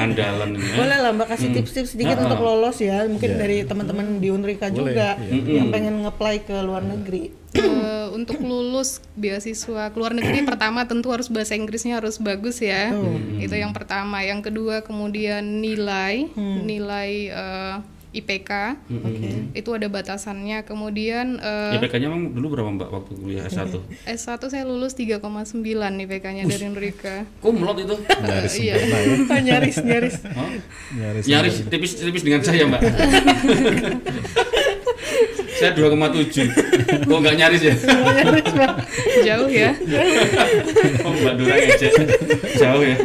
Andalan 0.01 0.57
ini. 0.57 0.65
ya. 0.65 0.75
Boleh 0.75 0.99
lah 0.99 1.11
Mbak 1.13 1.29
kasih 1.29 1.49
tips-tips 1.53 1.93
sedikit 1.93 2.17
Nah, 2.17 2.25
untuk 2.27 2.41
lolos 2.41 2.81
ya. 2.81 3.05
Mungkin 3.05 3.31
Iya. 3.31 3.39
dari 3.39 3.57
teman-teman 3.63 4.17
di 4.17 4.29
Unrika 4.29 4.67
Boleh, 4.67 4.97
juga 4.97 5.09
iya. 5.23 5.61
yang 5.61 5.69
pengen 5.69 6.01
nge-apply 6.03 6.37
ke 6.43 6.57
luar 6.61 6.81
negeri. 6.81 7.37
Eh, 7.51 8.07
untuk 8.15 8.39
lulus 8.41 9.03
beasiswa 9.13 9.91
ke 9.91 9.97
luar 9.99 10.15
negeri 10.15 10.47
pertama 10.47 10.87
tentu 10.87 11.11
harus 11.11 11.27
bahasa 11.27 11.59
Inggrisnya 11.59 11.99
harus 11.99 12.15
bagus 12.17 12.63
ya 12.63 12.95
itu 13.37 13.51
yang 13.51 13.75
pertama 13.75 14.23
yang 14.23 14.39
kedua 14.39 14.87
kemudian 14.87 15.59
nilai 15.59 16.31
nilai 16.39 17.11
eh, 17.27 17.75
IPK 18.11 18.51
itu 19.55 19.71
ada 19.71 19.87
batasannya 19.87 20.67
kemudian 20.67 21.39
eh, 21.39 21.79
IPK-nya 21.79 22.11
emang 22.11 22.35
dulu 22.35 22.59
berapa 22.59 22.71
Mbak 22.75 22.89
waktu 22.91 23.13
kuliah 23.15 23.45
S1? 23.47 23.79
S1 24.07 24.43
saya 24.53 24.65
lulus 24.67 24.99
3,9 24.99 25.23
IPK-nya 26.07 26.43
dari 26.45 26.67
Nurika 26.67 27.23
Kumlot 27.39 27.79
itu. 27.79 27.95
Nyaris 28.27 28.55
Iya. 28.59 28.75
sempurna 28.83 29.37
ya. 29.39 29.43
nyaris 29.51 29.77
nyaris. 29.81 30.17
Nyaris. 30.95 31.25
Nyaris 31.27 31.55
tipis-tipis 31.71 32.23
dengan 32.27 32.41
saya, 32.43 32.67
Mbak. 32.67 32.81
Saya 35.61 35.77
2,7. 35.77 37.05
Kok 37.05 37.19
nggak 37.21 37.37
nyaris 37.37 37.63
ya? 37.63 37.75
nyaris 37.77 38.53
jauh 39.21 39.51
ya 39.53 39.71
Oh, 41.05 41.13
Mbak 41.13 41.35
Dora 41.37 41.55
ngecek. 41.57 41.93
Jauh 42.57 42.83
ya. 42.85 42.97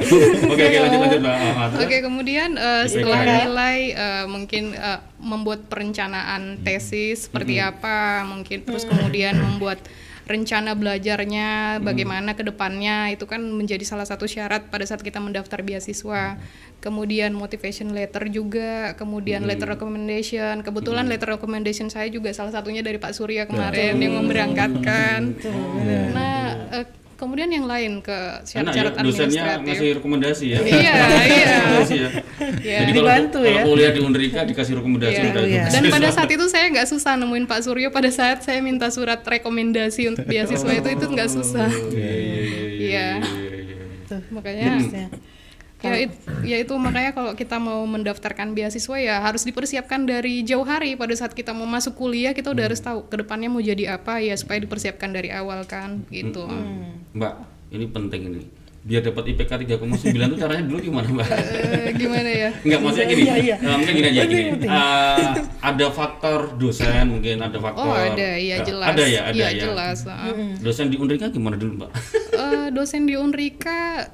Oke, 0.52 0.64
oke 0.64 0.78
lanjut 0.80 1.00
lanjut, 1.00 1.20
Mbak. 1.20 1.36
Ah, 1.36 1.54
ah? 1.68 1.70
Oke, 1.84 1.98
kemudian 2.00 2.50
eh, 2.56 2.84
setelah 2.88 3.22
IPK. 3.24 3.32
nilai 3.44 3.78
eh, 3.92 4.26
mungkin 4.28 4.64
eh, 4.76 5.00
membuat 5.20 5.68
perencanaan 5.68 6.64
tesis 6.64 7.28
seperti 7.28 7.60
apa, 7.60 8.24
mungkin 8.28 8.64
terus 8.64 8.88
kemudian 8.88 9.36
membuat 9.40 9.80
rencana 10.25 10.74
belajarnya 10.74 11.80
bagaimana 11.86 12.33
ke 12.33 12.42
depannya 12.42 13.13
itu 13.13 13.30
kan 13.30 13.42
menjadi 13.45 13.86
salah 13.86 14.10
satu 14.10 14.25
syarat 14.25 14.74
pada 14.74 14.81
saat 14.86 15.06
kita 15.06 15.22
mendaftar 15.22 15.62
beasiswa. 15.62 16.42
Kemudian 16.81 17.33
motivation 17.33 17.94
letter 17.94 18.30
juga, 18.30 18.94
kemudian 18.98 19.45
letter 19.45 19.77
recommendation. 19.77 20.62
Kebetulan 20.65 21.05
letter 21.10 21.38
recommendation 21.38 21.89
saya 21.89 22.10
juga 22.10 22.34
salah 22.34 22.53
satunya 22.53 22.82
dari 22.82 22.98
Pak 22.98 23.13
Surya 23.13 23.46
kemarin 23.46 23.98
yang 24.01 24.22
memberangkatkan. 24.22 25.20
Nah, 26.13 26.41
eh, 26.74 26.86
kemudian 27.15 27.48
yang 27.48 27.63
lain 27.63 28.00
ke 28.00 28.12
Enak 28.12 28.43
ya, 28.43 28.51
syarat-syarat 28.75 28.93
dosennya 29.00 29.41
administratif. 29.55 29.63
ngasih 29.65 29.89
rekomendasi 29.98 30.45
ya. 30.48 30.60
Iya, 30.60 30.75
iya. 30.75 30.95
Ya. 31.25 31.60
Iya. 32.62 32.77
Jadi 32.84 32.91
kalau, 32.91 33.07
Dibantu 33.07 33.39
kalau 33.39 33.55
ya. 33.55 33.63
kuliah 33.63 33.91
di 33.91 34.01
Unrika 34.01 34.41
dikasih 34.43 34.74
rekomendasi 34.77 35.22
udah. 35.31 35.43
Iya. 35.43 35.63
Dan 35.74 35.84
pada 35.88 36.07
saat 36.12 36.29
itu 36.29 36.45
saya 36.45 36.65
nggak 36.69 36.88
susah 36.88 37.13
nemuin 37.15 37.45
Pak 37.45 37.60
Suryo. 37.62 37.89
Pada 37.89 38.10
saat 38.10 38.41
saya 38.41 38.60
minta 38.60 38.88
surat 38.89 39.19
rekomendasi 39.19 40.12
untuk 40.12 40.25
beasiswa 40.25 40.72
itu 40.72 40.89
itu 40.91 41.05
nggak 41.05 41.29
susah. 41.31 41.69
Iya, 41.72 41.95
iya, 41.95 42.12
iya, 42.15 42.41
iya, 42.45 42.67
Iya. 42.75 43.07
iya, 43.17 43.57
iya. 43.57 43.77
Tuh, 44.05 44.22
Makanya. 44.29 44.69
Ya, 45.88 45.96
it- 46.01 46.20
ya 46.44 46.58
itu 46.58 46.74
makanya 46.75 47.12
kalau 47.12 47.32
kita 47.32 47.58
mau 47.58 47.82
mendaftarkan 47.86 48.51
beasiswa 48.51 48.98
ya 48.98 49.15
harus 49.20 49.44
dipersiapkan 49.44 50.04
dari 50.04 50.42
jauh 50.42 50.63
hari. 50.63 50.94
Pada 50.94 51.13
saat 51.13 51.32
kita 51.32 51.51
mau 51.51 51.65
masuk 51.65 51.96
kuliah 51.96 52.32
kita 52.32 52.50
udah 52.50 52.65
harus 52.65 52.80
tahu 52.80 53.04
ke 53.04 53.15
depannya 53.18 53.48
mau 53.48 53.60
jadi 53.60 53.96
apa 53.96 54.18
ya 54.18 54.34
supaya 54.34 54.58
dipersiapkan 54.58 55.10
dari 55.10 55.30
awal 55.30 55.63
kan 55.63 56.04
gitu. 56.10 56.46
Mbak, 57.12 57.34
ini 57.72 57.86
penting 57.88 58.22
ini. 58.27 58.42
Biar 58.86 59.01
dapat 59.01 59.25
IPK 59.27 59.50
3,9 59.82 59.89
itu 60.13 60.36
caranya 60.38 60.62
dulu 60.62 60.77
gimana, 60.77 61.10
Mbak? 61.10 61.25
Eh, 61.25 61.89
gimana 61.98 62.30
ya? 62.30 62.50
Enggak, 62.62 62.80
maksudnya 62.86 63.08
gini. 63.10 63.22
Iya, 63.24 63.36
iya. 63.42 63.56
eh, 63.58 63.75
mungkin 63.75 63.94
gini 63.98 64.08
aja 64.08 64.24
gini. 64.24 64.44
Eh, 64.62 65.27
ada 65.60 65.86
faktor 65.89 66.54
dosen, 66.54 67.04
mungkin 67.10 67.42
ada 67.42 67.58
faktor 67.58 67.82
Oh 67.82 67.98
ada, 67.98 68.30
ya 68.38 68.62
jelas. 68.62 68.86
Ada 68.86 69.04
ya, 69.04 69.22
ada 69.25 69.34
Iya, 69.34 69.48
ya. 69.50 69.63
jelas. 69.65 70.06
ah. 70.06 70.30
Dosen 70.62 70.94
di 70.94 71.01
Unrika 71.01 71.34
gimana 71.34 71.58
dulu, 71.58 71.82
Mbak? 71.82 71.92
Eh, 72.30 72.68
dosen 72.70 73.10
di 73.10 73.18
Unrika 73.18 74.06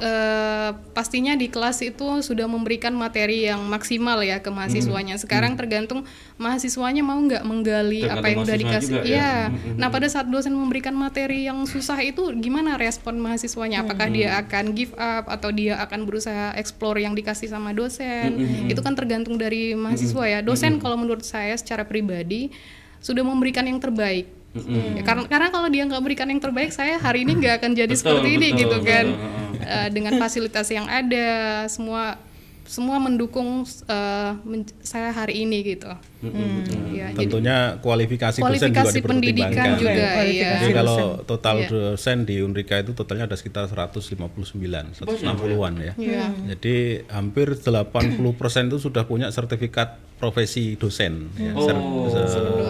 eh, 0.00 0.70
pastinya 0.96 1.36
di 1.36 1.46
kelas 1.52 1.84
itu 1.84 2.24
sudah 2.24 2.48
memberikan 2.48 2.90
materi 2.96 3.46
yang 3.46 3.60
maksimal 3.68 4.18
ya 4.24 4.40
ke 4.40 4.48
mahasiswanya. 4.48 5.20
Sekarang 5.20 5.54
tergantung 5.54 6.08
mahasiswanya 6.40 7.04
mau 7.04 7.20
nggak 7.20 7.44
menggali 7.44 8.02
Tergantung 8.08 8.24
apa 8.24 8.26
yang 8.32 8.40
udah 8.42 8.56
dikasih. 8.56 8.88
juga 8.90 9.00
ya. 9.04 9.12
Iya. 9.12 9.32
Mm-mm. 9.52 9.76
Nah 9.76 9.88
pada 9.92 10.08
saat 10.08 10.26
dosen 10.26 10.56
memberikan 10.56 10.96
materi 10.96 11.46
yang 11.46 11.62
susah 11.68 12.00
itu 12.00 12.32
gimana 12.40 12.80
respon 12.80 13.20
mahasiswanya? 13.20 13.84
Apakah 13.84 14.08
dia 14.08 14.40
akan 14.40 14.72
give 14.72 14.96
up 14.96 15.28
atau 15.28 15.52
dia 15.52 15.76
akan 15.78 16.08
berusaha 16.08 16.56
explore 16.56 16.98
yang 16.98 17.12
dikasih 17.12 17.52
sama 17.52 17.76
dosen? 17.76 18.40
Itu 18.66 18.80
kan 18.80 18.96
tergantung 18.96 19.36
dari 19.36 19.76
mahasiswa 19.76 20.24
ya. 20.26 20.40
Dosen 20.40 20.80
kalau 20.80 20.96
menurut 20.96 21.22
saya 21.22 21.52
secara 21.54 21.84
pribadi 21.84 22.48
sudah 23.04 23.24
memberikan 23.24 23.68
yang 23.68 23.80
terbaik. 23.80 24.28
Ya, 24.50 25.06
karena 25.06 25.30
karena 25.30 25.48
kalau 25.54 25.70
dia 25.70 25.86
nggak 25.86 26.02
berikan 26.02 26.26
yang 26.26 26.42
terbaik, 26.42 26.74
saya 26.74 26.98
hari 26.98 27.22
ini 27.22 27.38
nggak 27.38 27.62
akan 27.62 27.70
jadi 27.70 27.86
Betul, 27.94 28.02
seperti 28.02 28.28
ini 28.34 28.48
betul, 28.50 28.60
gitu 28.66 28.76
kan. 28.82 29.06
betul. 29.14 29.39
Eh, 29.60 29.88
dengan 29.92 30.16
fasilitas 30.16 30.66
yang 30.72 30.88
ada, 30.88 31.64
semua 31.68 32.16
semua 32.64 33.02
mendukung 33.02 33.66
men- 34.46 34.68
saya 34.80 35.10
hari 35.10 35.42
ini 35.44 35.74
gitu. 35.76 35.90
Ya, 36.20 37.08
jadi 37.10 37.16
Tentunya 37.16 37.56
kualifikasi, 37.78 38.38
dosen 38.38 38.52
juga 38.68 38.84
kualifikasi 38.84 39.00
pendidikan 39.00 39.48
dipertimbangkan. 39.48 39.80
juga, 39.80 40.04
Kualifikasi 40.10 40.36
iya. 40.36 40.50
Jadi 40.60 40.72
kalau 40.74 40.98
total 41.24 41.56
Iya. 41.56 41.68
dosen 41.70 42.18
di 42.22 42.36
Unrika 42.38 42.76
itu 42.76 42.92
totalnya 42.92 43.24
ada 43.24 43.34
sekitar 43.34 43.64
159, 43.66 44.92
160-an 44.92 45.74
ya. 45.78 45.92
Iya. 45.96 46.24
Jadi 46.46 46.74
hampir 47.08 47.56
80% 47.56 48.20
itu 48.68 48.78
sudah 48.78 49.04
punya 49.04 49.28
sertifikat 49.28 49.96
profesi 50.14 50.76
dosen, 50.76 51.32
ya, 51.34 51.56
ser- 51.56 51.80
se- 52.12 52.28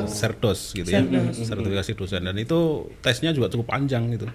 serdos. 0.08 0.60
gitu 0.70 0.86
ya, 0.86 1.02
sertifikasi 1.32 1.90
dosen. 1.92 2.22
Dan 2.22 2.38
itu 2.38 2.58
tesnya 3.00 3.34
juga 3.34 3.50
cukup 3.50 3.66
panjang 3.68 4.14
gitu, 4.14 4.30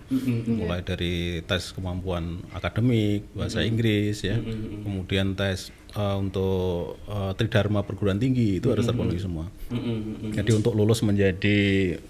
mulai 0.50 0.84
dari 0.84 1.40
tes 1.42 1.72
kemampuan 1.72 2.44
akademik, 2.52 3.32
bahasa 3.32 3.64
Inggris 3.64 4.20
ya, 4.22 4.36
kemudian 4.84 5.32
tes 5.32 5.72
eh, 5.96 6.16
untuk 6.16 7.00
eh, 7.06 7.32
tridharma 7.34 7.82
perguruan 7.82 8.18
tinggi 8.18 8.60
itu 8.60 8.68
harus 8.68 8.84
terpenuhi 8.86 9.18
semua. 9.18 9.48
Jadi 10.28 10.52
untuk 10.52 10.74
lulus 10.74 11.00
menjadi 11.00 11.58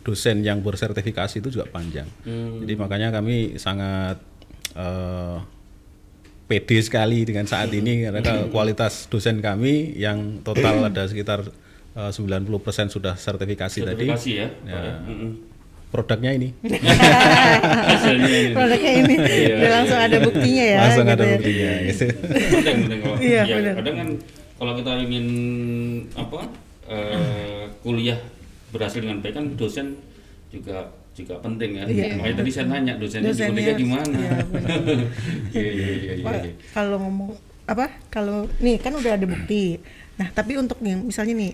dosen 0.01 0.41
yang 0.41 0.59
bersertifikasi 0.59 1.35
itu 1.35 1.49
juga 1.51 1.65
panjang. 1.65 2.09
Jadi 2.59 2.73
makanya 2.75 3.09
kami 3.11 3.55
sangat 3.55 4.17
eh, 4.73 5.37
pede 6.45 6.77
sekali 6.79 7.25
dengan 7.25 7.45
saat 7.45 7.69
ini 7.71 8.05
karena 8.05 8.21
ka- 8.21 8.45
kualitas 8.47 9.05
dosen 9.05 9.41
kami 9.41 9.93
yang 9.95 10.41
total 10.41 10.85
ada 10.85 11.05
sekitar 11.05 11.41
eh, 11.93 12.11
90% 12.11 12.45
sudah 12.87 13.15
sertifikasi, 13.15 13.77
tadi. 13.79 14.05
sertifikasi 14.09 14.29
ya, 14.31 14.47
Ya. 14.63 15.01
Mm-mm. 15.01 15.54
Produknya 15.95 16.31
ini 16.35 16.49
Produknya 18.51 18.91
ini 18.99 19.15
udah 19.55 19.71
langsung 19.71 19.99
ada 19.99 20.17
buktinya 20.19 20.65
ya. 20.65 20.77
langsung 20.83 21.05
gitu 21.07 21.15
ada 21.15 21.23
ya. 21.23 21.33
buktinya. 21.39 21.71
gitu. 21.87 22.05
penting 22.51 22.75
penting 22.83 22.99
kalau 22.99 23.15
Iya, 23.25 23.41
ya, 23.41 23.55
benar. 23.55 23.73
kadang 23.79 23.95
kan 23.95 24.09
kalau 24.55 24.71
kita 24.75 24.91
ingin 24.99 25.25
apa 26.13 26.39
eh, 26.85 27.63
kuliah 27.79 28.19
berhasil 28.69 28.99
dengan 28.99 29.23
baik 29.23 29.33
kan 29.33 29.45
dosen 29.55 29.95
juga 30.51 30.91
juga 31.15 31.39
penting 31.39 31.79
ya 31.79 31.83
makanya 32.19 32.43
tadi 32.43 32.51
saya 32.51 32.67
nanya 32.67 32.99
dosennya, 32.99 33.31
Dosennya, 33.31 33.71
di 33.71 33.87
gimana 33.87 34.03
iya, 34.19 34.35
iya 35.55 35.71
iya 35.71 35.87
iya 35.95 36.13
iya 36.19 36.31
iya. 36.43 36.51
kalau 36.75 36.99
ngomong 36.99 37.31
apa 37.65 37.87
kalau 38.11 38.51
nih 38.59 38.75
kan 38.83 38.91
udah 38.91 39.15
ada 39.15 39.23
bukti 39.23 39.79
nah 40.19 40.27
tapi 40.29 40.59
untuk 40.59 40.75
yang 40.83 41.07
misalnya 41.07 41.39
nih 41.39 41.51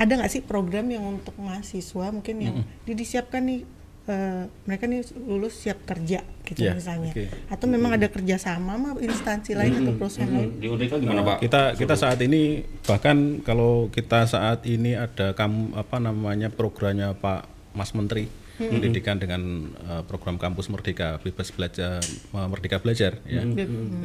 ada 0.00 0.16
nggak 0.16 0.32
sih 0.32 0.40
program 0.40 0.88
yang 0.88 1.04
untuk 1.04 1.36
mahasiswa 1.36 2.08
mungkin 2.08 2.36
yang 2.40 2.56
di- 2.88 2.96
disiapkan 2.96 3.44
nih 3.44 3.68
eh, 4.08 4.44
mereka 4.66 4.84
nih 4.90 5.02
lulus 5.26 5.54
siap 5.62 5.86
kerja 5.86 6.20
gitu 6.42 6.58
Ya, 6.62 6.74
misalnya. 6.74 7.14
oke. 7.14 7.24
atau 7.48 7.66
memang 7.70 7.94
ada 7.94 8.10
kerjasama 8.10 8.74
sama 8.74 8.88
instansi 8.98 9.54
lain 9.54 9.72
atau 9.82 9.94
perusahaan 9.94 10.28
lain? 10.28 10.58
Di 10.58 10.66
Unrika 10.66 10.98
gimana 10.98 11.22
pak? 11.22 11.38
kita 11.40 11.78
kita 11.78 11.94
saat 11.94 12.18
ini 12.22 12.66
bahkan 12.82 13.38
kalau 13.46 13.88
kita 13.94 14.26
saat 14.26 14.66
ini 14.66 14.98
ada 14.98 15.32
kam 15.38 15.70
apa 15.78 16.02
namanya 16.02 16.50
programnya 16.50 17.14
Pak 17.14 17.46
Mas 17.78 17.94
Menteri 17.94 18.28
pendidikan 18.58 19.16
dengan 19.18 19.72
uh, 19.88 20.02
program 20.06 20.36
kampus 20.38 20.68
Merdeka 20.70 21.18
bebas 21.24 21.50
belajar 21.50 21.98
uh, 22.36 22.46
Merdeka 22.46 22.78
belajar 22.78 23.18
ya. 23.26 23.42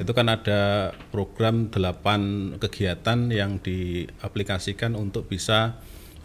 Itu 0.02 0.12
kan 0.16 0.32
ada 0.32 0.94
program 1.14 1.68
delapan 1.70 2.54
kegiatan 2.58 3.30
yang 3.30 3.60
diaplikasikan 3.62 4.96
untuk 4.96 5.28
bisa 5.30 5.78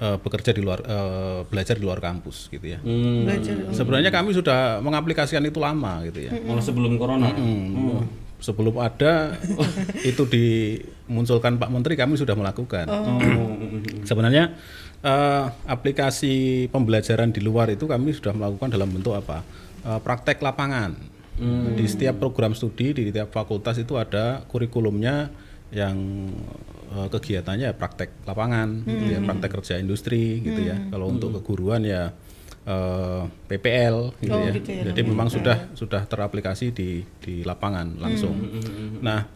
uh, 0.03 0.19
bekerja 0.19 0.51
di 0.51 0.61
luar 0.61 0.83
uh, 0.83 1.47
belajar 1.47 1.79
di 1.79 1.87
luar 1.87 2.03
kampus 2.03 2.51
gitu 2.51 2.67
ya. 2.67 2.83
Hmm, 2.83 3.23
belajar 3.23 3.55
sebenarnya 3.71 4.11
kami 4.11 4.35
sudah 4.35 4.83
mengaplikasikan 4.83 5.47
itu 5.47 5.63
lama 5.63 6.03
gitu 6.11 6.27
ya. 6.27 6.31
Malah 6.43 6.65
sebelum 6.65 6.99
corona. 6.99 7.31
Hmm. 7.31 8.03
Sebelum 8.43 8.75
ada 8.83 9.39
itu 10.11 10.27
dimunculkan 10.27 11.63
Pak 11.63 11.71
Menteri 11.71 11.95
kami 11.95 12.19
sudah 12.19 12.35
melakukan. 12.35 12.91
Sebenarnya 14.03 14.59
eh, 14.99 15.45
aplikasi 15.71 16.67
pembelajaran 16.75 17.31
di 17.31 17.39
luar 17.39 17.71
itu 17.71 17.87
kami 17.87 18.11
sudah 18.11 18.35
melakukan 18.35 18.75
dalam 18.75 18.91
bentuk 18.91 19.15
apa? 19.15 19.47
Eh, 19.87 20.01
praktek 20.03 20.43
lapangan. 20.43 21.15
Di 21.79 21.87
setiap 21.89 22.23
program 22.23 22.53
studi 22.55 22.95
di 22.95 23.11
tiap 23.11 23.31
fakultas 23.35 23.79
itu 23.79 23.95
ada 23.99 24.47
kurikulumnya 24.47 25.33
yang 25.73 26.29
eh, 26.95 27.09
kegiatannya 27.09 27.67
ya 27.67 27.73
praktek 27.73 28.23
lapangan, 28.23 28.69
gitu 28.85 29.05
ya, 29.09 29.19
praktek 29.21 29.51
kerja 29.51 29.75
industri 29.77 30.41
gitu 30.41 30.61
ya. 30.63 30.77
Kalau 30.87 31.09
untuk 31.09 31.33
keguruan 31.35 31.83
ya 31.83 32.13
eh, 32.63 33.23
PPL 33.49 33.97
gitu 34.19 34.31
Oh, 34.31 34.41
ya. 34.41 34.53
gitu 34.53 34.71
ya. 34.71 34.83
Jadi 34.87 35.01
memang 35.03 35.29
sudah 35.29 35.73
sudah 35.73 36.05
teraplikasi 36.05 36.71
di 36.71 36.91
di 37.19 37.43
lapangan 37.43 37.99
langsung. 37.99 38.39
Nah, 39.01 39.27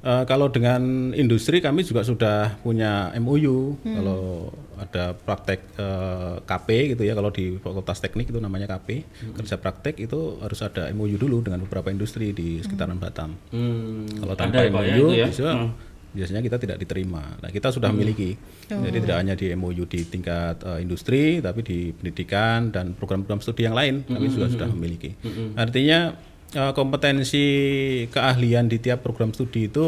eh, 0.00 0.24
kalau 0.24 0.46
dengan 0.46 1.10
industri 1.12 1.58
kami 1.58 1.82
juga 1.82 2.02
sudah 2.02 2.54
punya 2.58 3.10
MOU. 3.16 3.74
Kalau 3.82 4.52
ada 4.78 5.10
praktek 5.10 5.74
eh, 5.74 6.34
KP 6.40 6.68
gitu 6.88 7.02
ya, 7.02 7.12
kalau 7.12 7.30
di 7.30 7.58
Fakultas 7.58 7.98
Teknik 7.98 8.30
itu 8.30 8.38
namanya 8.38 8.70
KP, 8.70 9.02
kerja 9.34 9.58
praktek 9.58 9.98
itu 9.98 10.38
harus 10.38 10.62
ada 10.62 10.86
MOU 10.92 11.18
dulu 11.18 11.42
dengan 11.42 11.58
beberapa 11.60 11.90
industri 11.90 12.30
di 12.30 12.62
sekitaran 12.62 12.94
Batam. 12.94 13.34
Hmm, 13.50 14.06
Kalau 14.14 14.34
ada 14.34 14.42
tanpa 14.46 14.62
ya, 14.62 14.62
ya, 14.62 14.70
MOU 14.70 15.06
itu 15.08 15.16
ya? 15.16 15.26
bisa- 15.26 15.50
Hmm. 15.50 15.70
Biasanya 16.18 16.42
kita 16.42 16.58
tidak 16.58 16.76
diterima. 16.82 17.38
Nah, 17.38 17.50
kita 17.54 17.70
sudah 17.70 17.94
memiliki. 17.94 18.34
Jadi 18.66 18.98
tidak 19.06 19.16
hanya 19.22 19.38
di 19.38 19.54
MOU 19.54 19.86
di 19.86 20.02
tingkat 20.02 20.66
eh, 20.66 20.82
industri, 20.82 21.38
tapi 21.38 21.62
di 21.62 21.94
pendidikan 21.94 22.74
dan 22.74 22.98
program-program 22.98 23.38
studi 23.38 23.70
yang 23.70 23.78
lain 23.78 24.02
kami 24.02 24.26
juga 24.26 24.50
sudah 24.50 24.66
memiliki. 24.74 25.14
Artinya 25.54 26.18
eh, 26.50 26.72
kompetensi 26.74 27.46
keahlian 28.10 28.66
di 28.66 28.82
tiap 28.82 29.06
program 29.06 29.30
studi 29.30 29.70
itu 29.70 29.86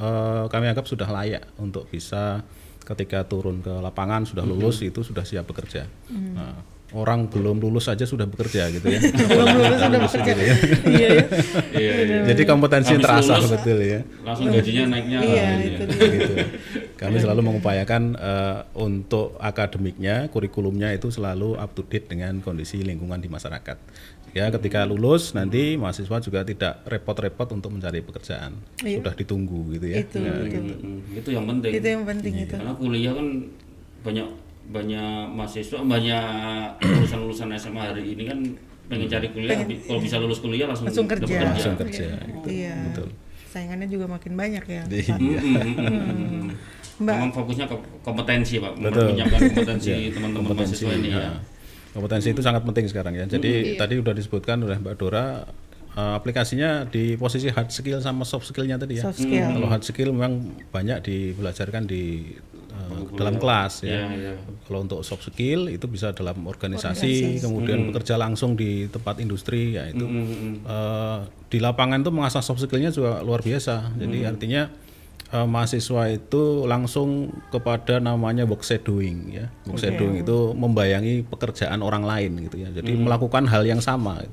eh, 0.00 0.44
kami 0.48 0.72
anggap 0.72 0.88
sudah 0.88 1.12
layak 1.12 1.44
untuk 1.60 1.84
bisa 1.92 2.40
ketika 2.80 3.22
turun 3.28 3.60
ke 3.60 3.70
lapangan 3.70 4.24
sudah 4.26 4.42
lulus 4.42 4.80
itu 4.80 5.04
sudah 5.04 5.22
siap 5.22 5.46
bekerja. 5.46 5.86
Nah, 6.10 6.79
orang 6.90 7.26
belum 7.26 7.58
lulus 7.58 7.86
saja 7.86 8.02
sudah 8.02 8.26
bekerja 8.26 8.66
gitu 8.68 8.82
ya. 8.84 8.98
belum 9.30 9.46
lulus 9.52 9.78
sudah 9.78 10.00
bekerja 10.00 10.32
iya 10.34 11.08
ya. 11.08 11.24
iya 11.80 11.92
iya 12.02 12.18
Jadi 12.26 12.42
kompetensi 12.42 12.92
Habis 12.94 13.04
terasa 13.04 13.34
lulus, 13.36 13.50
betul 13.54 13.78
ya. 13.78 14.00
langsung 14.22 14.46
gajinya 14.48 14.84
naiknya 14.90 15.18
Iya, 15.20 15.44
itu 15.56 15.82
ya. 15.86 16.08
gitu. 16.10 16.32
Kami 16.96 17.16
selalu 17.16 17.40
mengupayakan 17.42 18.02
eh, 18.12 18.58
untuk 18.74 19.38
akademiknya, 19.38 20.28
kurikulumnya 20.28 20.90
itu 20.90 21.08
selalu 21.08 21.54
up 21.54 21.72
to 21.72 21.82
date 21.82 22.06
dengan 22.06 22.38
kondisi 22.38 22.80
lingkungan 22.80 23.18
di 23.18 23.26
masyarakat. 23.26 23.78
Ya, 24.30 24.46
ketika 24.48 24.86
lulus 24.86 25.34
nanti 25.34 25.74
mahasiswa 25.74 26.22
juga 26.22 26.42
tidak 26.42 26.86
repot-repot 26.86 27.50
untuk 27.50 27.74
mencari 27.74 27.98
pekerjaan. 27.98 28.54
Iya. 28.78 29.02
Sudah 29.02 29.14
ditunggu 29.14 29.74
gitu 29.74 29.86
ya. 29.86 29.96
Itu, 30.02 30.22
Nah, 30.22 30.38
itu. 30.42 30.54
gitu. 30.54 30.72
Itu 31.16 31.28
yang 31.30 31.46
penting 31.46 31.70
itu 31.72 31.86
yang 31.88 32.04
penting 32.04 32.34
itu 32.38 32.54
karena 32.54 32.72
kuliah 32.74 33.10
kan 33.10 33.26
banyak 34.00 34.26
banyak 34.70 35.10
mahasiswa 35.28 35.78
banyak 35.78 36.24
lulusan-lulusan 36.80 37.50
SMA 37.56 37.82
hari 37.84 38.02
ini 38.08 38.22
kan 38.24 38.38
pengen 38.86 39.06
cari 39.06 39.26
kuliah 39.28 39.54
tapi 39.56 39.74
kalau 39.80 39.98
bisa 39.98 40.16
lulus 40.16 40.38
kuliah 40.38 40.66
langsung, 40.66 40.86
Langsung 40.86 41.06
dapat 41.06 41.22
kerja. 41.22 41.38
Langsung 41.44 41.74
kerja. 41.76 42.06
gitu. 42.20 42.48
iya 42.48 42.74
Betul. 42.86 43.08
saingannya 43.44 43.86
juga 43.86 44.06
makin 44.06 44.32
banyak 44.34 44.64
ya 44.64 44.82
Iya. 44.86 45.14
Mbak. 47.00 47.16
memang 47.16 47.32
fokusnya 47.32 47.64
ke 47.64 47.72
kompetensi 48.00 48.58
pak 48.58 48.76
Betul. 48.76 49.10
menyiapkan 49.10 49.40
kompetensi 49.48 49.92
teman-teman 50.12 50.44
kompetensi 50.44 50.84
mahasiswa 50.84 50.92
ini 50.94 51.08
ya 51.08 51.18
ya. 51.18 51.30
kompetensi 51.90 52.28
itu 52.28 52.40
sangat 52.40 52.62
penting 52.62 52.86
sekarang 52.86 53.14
ya 53.14 53.24
jadi 53.26 53.52
tadi 53.74 53.94
udah 53.96 54.12
disebutkan 54.12 54.60
oleh 54.60 54.76
Mbak 54.76 54.94
Dora 54.94 55.48
eh, 55.90 56.14
aplikasinya 56.14 56.84
di 56.84 57.16
posisi 57.16 57.48
hard 57.48 57.72
skill 57.72 57.98
sama 57.98 58.22
soft 58.22 58.46
skillnya 58.46 58.76
tadi 58.76 59.00
ya 59.00 59.08
Soft 59.08 59.16
skill. 59.18 59.48
kalau 59.50 59.66
hard 59.66 59.80
skill 59.80 60.12
memang 60.12 60.44
banyak 60.68 61.00
dibelajarkan 61.00 61.88
di 61.88 62.36
eh, 62.80 63.16
dalam 63.16 63.36
kelas 63.36 63.84
ya. 63.84 64.06
Iya, 64.06 64.06
iya. 64.16 64.32
kalau 64.64 64.88
untuk 64.88 65.04
soft 65.04 65.28
skill 65.28 65.68
itu 65.68 65.84
bisa 65.86 66.16
dalam 66.16 66.40
organisasi, 66.48 67.42
kemudian 67.44 67.92
bekerja 67.92 68.16
langsung 68.16 68.56
di 68.56 68.88
tempat 68.88 69.20
industri 69.20 69.76
ya 69.76 69.86
itu. 69.90 70.06
Eh, 70.64 71.18
di 71.50 71.58
lapangan 71.60 72.00
tuh 72.00 72.12
mengasah 72.14 72.40
soft 72.40 72.64
skillnya 72.64 72.90
juga 72.90 73.20
luar 73.20 73.44
biasa. 73.44 73.94
Jadi 74.00 74.24
artinya 74.24 74.72
eh, 75.30 75.46
mahasiswa 75.46 76.02
itu 76.10 76.64
langsung 76.64 77.30
kepada 77.52 78.00
namanya 78.00 78.48
work 78.48 78.64
shadowing 78.64 79.36
ya. 79.36 79.46
Work 79.68 79.78
shadowing 79.78 80.24
itu 80.24 80.56
membayangi 80.56 81.28
pekerjaan 81.28 81.84
orang 81.84 82.02
lain 82.02 82.48
gitu 82.48 82.56
ya. 82.64 82.68
Jadi 82.72 82.96
melakukan 82.96 83.46
hal 83.46 83.62
yang 83.68 83.84
sama. 83.84 84.24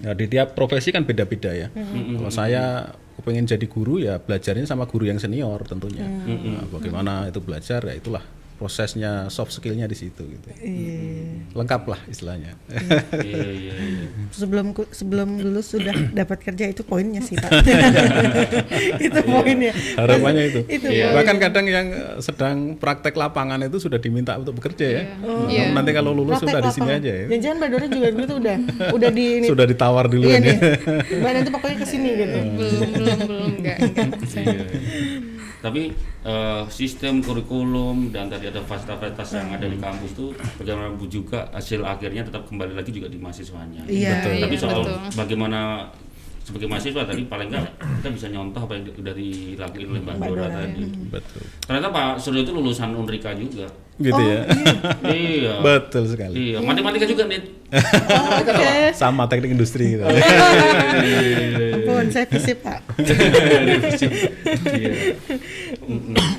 Nah, 0.00 0.16
di 0.16 0.24
tiap 0.24 0.56
profesi 0.56 0.88
kan 0.88 1.04
beda-beda 1.04 1.52
ya. 1.52 1.68
Kalau 2.16 2.32
saya 2.32 2.96
pengen 3.20 3.46
jadi 3.46 3.66
guru 3.68 4.00
ya 4.00 4.18
belajarnya 4.18 4.64
sama 4.66 4.88
guru 4.88 5.06
yang 5.08 5.20
senior 5.20 5.62
tentunya. 5.68 6.04
Nah, 6.04 6.66
bagaimana 6.68 7.28
itu 7.28 7.40
belajar? 7.40 7.84
Ya 7.84 7.94
itulah 7.96 8.39
prosesnya 8.60 9.10
soft 9.26 9.50
skillnya 9.50 9.88
di 9.88 9.96
situ 9.96 10.20
gitu. 10.20 10.48
Iya. 10.54 11.48
Lengkap 11.50 11.82
lah 11.86 12.00
istilahnya. 12.04 12.52
iya 13.16 13.40
iya 13.48 13.72
iya 13.72 14.04
sebelum 14.30 14.70
ku- 14.70 14.86
sebelum 14.86 15.40
lulus 15.40 15.72
sudah 15.72 15.96
dapat 16.20 16.38
kerja 16.42 16.68
itu 16.68 16.84
poinnya 16.84 17.18
sih 17.18 17.34
pak 17.34 17.48
itu 19.00 19.20
poinnya 19.22 19.72
Harapannya 19.96 20.44
itu. 20.46 20.60
itu 20.68 20.86
Bahkan 20.86 21.36
kadang 21.40 21.64
yang 21.64 21.86
sedang 22.20 22.76
praktek 22.76 23.16
lapangan 23.16 23.58
itu 23.62 23.80
sudah 23.80 23.96
diminta 23.96 24.36
untuk 24.36 24.52
bekerja 24.54 24.86
ya. 24.86 25.02
Iya. 25.48 25.72
Nanti 25.72 25.90
kalau 25.90 26.12
lulus 26.12 26.36
Praktek 26.36 26.50
sudah 26.50 26.60
di 26.60 26.70
sini 26.70 26.90
aja 26.92 27.10
ya. 27.10 27.24
jangan-jangan 27.26 27.56
mbak 27.56 27.68
Dora 27.70 27.86
juga 27.88 28.08
dulu 28.10 28.24
tuh 28.26 28.36
udah 28.38 28.56
udah 28.96 29.10
di 29.10 29.24
ini 29.34 29.46
Sudah 29.48 29.64
ditawar 29.64 30.04
iya 30.04 30.12
duluan 30.12 30.38
nih 30.38 30.52
ya. 30.52 30.58
mbak 31.16 31.30
nanti 31.32 31.50
pokoknya 31.50 31.76
ke 31.78 31.86
sini 31.86 32.08
gitu 32.14 32.38
belum 32.52 32.88
belum 32.92 33.18
belum 33.24 33.50
enggak 33.56 33.76
enggak 33.80 34.08
saya 34.26 34.46
Iya. 34.50 34.64
Tapi 35.60 35.92
eh, 36.24 36.62
sistem 36.72 37.20
kurikulum 37.20 38.08
dan 38.08 38.32
tadi 38.32 38.48
ada 38.48 38.64
fasilitas-fasilitas 38.64 39.28
yang 39.36 39.48
ada 39.52 39.66
di 39.68 39.76
kampus 39.76 40.10
itu 40.16 40.26
bagaimanapun 40.56 41.08
juga 41.08 41.48
hasil 41.52 41.84
akhirnya 41.84 42.24
tetap 42.24 42.48
kembali 42.48 42.72
lagi 42.76 42.90
juga 42.90 43.12
di 43.12 43.20
mahasiswanya. 43.20 43.84
Iya, 43.84 44.24
Betul. 44.24 44.34
Tapi 44.40 44.54
Iya, 44.56 44.62
soal 44.64 44.80
betul. 44.84 44.98
bagaimana 45.20 45.60
sebagai 46.40 46.66
mahasiswa 46.66 47.02
tadi 47.04 47.22
paling 47.24 47.48
nggak 47.48 47.64
kita 48.00 48.08
bisa 48.10 48.26
nyontoh 48.28 48.60
apa 48.64 48.72
yang 48.74 48.84
udah 48.90 49.14
dilakuin 49.14 49.86
oleh 49.86 50.00
Mbak 50.02 50.16
Dora 50.18 50.46
tadi. 50.50 50.82
Betul. 51.08 51.42
Ternyata 51.62 51.88
Pak 51.88 52.06
Suryo 52.18 52.40
itu 52.42 52.52
lulusan 52.52 52.90
Unrika 52.92 53.30
juga. 53.36 53.68
Gitu 54.00 54.16
Oh, 54.16 54.24
ya. 54.24 54.40
iya. 55.12 55.54
Betul 55.60 56.08
sekali. 56.08 56.32
Iya, 56.32 56.64
matematika 56.64 57.04
juga 57.04 57.28
nih. 57.28 57.44
Oh, 57.68 58.40
Oke. 58.40 58.96
Sama 58.96 59.28
teknik 59.28 59.52
industri 59.52 59.92
gitu. 59.94 60.08
Ampun, 61.76 62.08
saya 62.08 62.24
visip 62.24 62.64
pak. 62.64 62.80
Iya. 64.70 64.90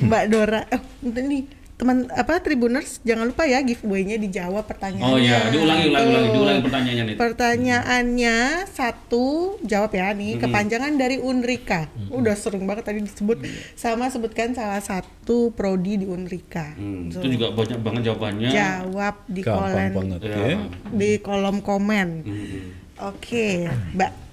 Mbak 0.01 0.24
Dora, 0.27 0.62
eh 0.67 0.81
ini 1.05 1.61
teman 1.82 2.06
apa 2.14 2.38
Tribuners 2.38 3.02
jangan 3.02 3.26
lupa 3.26 3.42
ya 3.44 3.58
giveaway-nya 3.60 4.16
dijawab 4.16 4.64
pertanyaannya. 4.64 5.02
Oh 5.04 5.18
iya, 5.18 5.50
diulangi, 5.50 5.90
ulangi, 5.90 6.08
ulangi, 6.08 6.30
diulangi 6.30 6.62
pertanyaannya 6.62 7.04
nih. 7.04 7.16
Pertanyaannya 7.18 8.38
satu 8.70 9.26
jawab 9.62 9.90
ya 9.92 10.14
nih 10.14 10.38
kepanjangan 10.38 10.94
dari 10.94 11.18
Unrika. 11.18 11.90
Udah 12.08 12.38
sering 12.38 12.70
banget 12.70 12.86
tadi 12.86 13.02
disebut 13.02 13.42
sama 13.74 14.14
sebutkan 14.14 14.54
salah 14.54 14.78
satu 14.78 15.50
prodi 15.50 15.98
di 15.98 16.06
Unrika. 16.06 16.78
Hmm, 16.78 17.10
Tuh. 17.10 17.18
itu 17.18 17.42
juga 17.42 17.50
banyak 17.50 17.80
banget 17.82 18.02
jawabannya. 18.06 18.50
Jawab 18.54 19.16
di 19.26 19.42
kolom 19.42 19.90
banget 19.92 20.20
Ya. 20.22 20.38
ya. 20.38 20.58
di 20.88 21.12
kolom 21.18 21.58
komen. 21.60 22.08
Hmm. 22.22 23.10
Oke, 23.10 23.66
Mbak. 23.98 24.31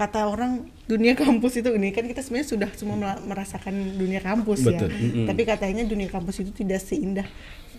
Kata 0.00 0.32
orang 0.32 0.64
dunia 0.88 1.12
kampus 1.12 1.60
itu 1.60 1.76
ini 1.76 1.92
kan 1.92 2.08
kita 2.08 2.24
sebenarnya 2.24 2.48
sudah 2.48 2.70
semua 2.72 3.20
merasakan 3.20 4.00
dunia 4.00 4.24
kampus 4.24 4.64
Betul. 4.64 4.88
ya. 4.88 5.28
Tapi 5.28 5.42
katanya 5.44 5.84
dunia 5.84 6.08
kampus 6.08 6.40
itu 6.40 6.56
tidak 6.56 6.80
seindah 6.80 7.28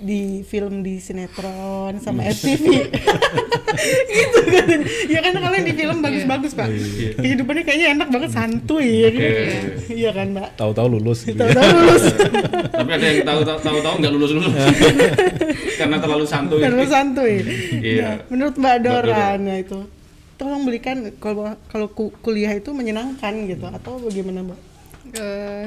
di 0.02 0.42
film 0.46 0.82
di 0.82 0.98
sinetron 0.98 1.98
sama 1.98 2.26
FTV. 2.30 2.66
gitu 4.18 4.40
katanya. 4.50 4.86
Ya 5.10 5.20
kan 5.22 5.34
kalian 5.38 5.66
di 5.66 5.74
film 5.78 5.98
bagus-bagus, 6.02 6.52
Pak. 6.58 6.68
Kehidupannya 7.22 7.64
kayaknya 7.66 7.88
enak 7.98 8.08
banget 8.10 8.30
santuy 8.34 8.86
ya. 9.06 9.10
gitu. 9.14 9.22
Iya. 9.22 9.62
Iya 9.90 10.10
kan, 10.14 10.28
Mbak? 10.34 10.50
Tahu-tahu 10.58 10.88
lulus 10.98 11.26
gitu 11.26 11.38
ya. 11.38 11.54
Tahu-tahu 11.54 11.70
lulus 11.74 12.04
Tapi 12.82 12.90
ada 12.98 13.06
yang 13.06 13.26
tahu 13.26 13.40
tahu 13.46 13.58
tahu 13.62 13.78
tahu 13.82 13.96
nggak 14.02 14.14
lulus 14.14 14.32
lulus 14.34 14.54
karena 15.80 15.98
terlalu 16.02 16.26
santuy. 16.26 16.62
terlalu 16.62 16.86
santuy. 16.86 17.34
Iya. 17.82 18.02
Nah, 18.02 18.16
menurut 18.30 18.56
Mbak 18.58 18.76
Dora, 18.82 19.02
Dora. 19.06 19.30
nah 19.38 19.58
itu 19.58 19.80
tolong 20.42 20.66
belikan 20.66 20.98
kalau 21.16 21.54
kalau 21.68 21.88
ku- 21.88 22.14
kuliah 22.20 22.50
itu 22.52 22.74
menyenangkan 22.74 23.46
gitu 23.46 23.62
atau 23.64 24.02
bagaimana, 24.02 24.42
Mbak? 24.44 24.60
Eh, 25.14 25.66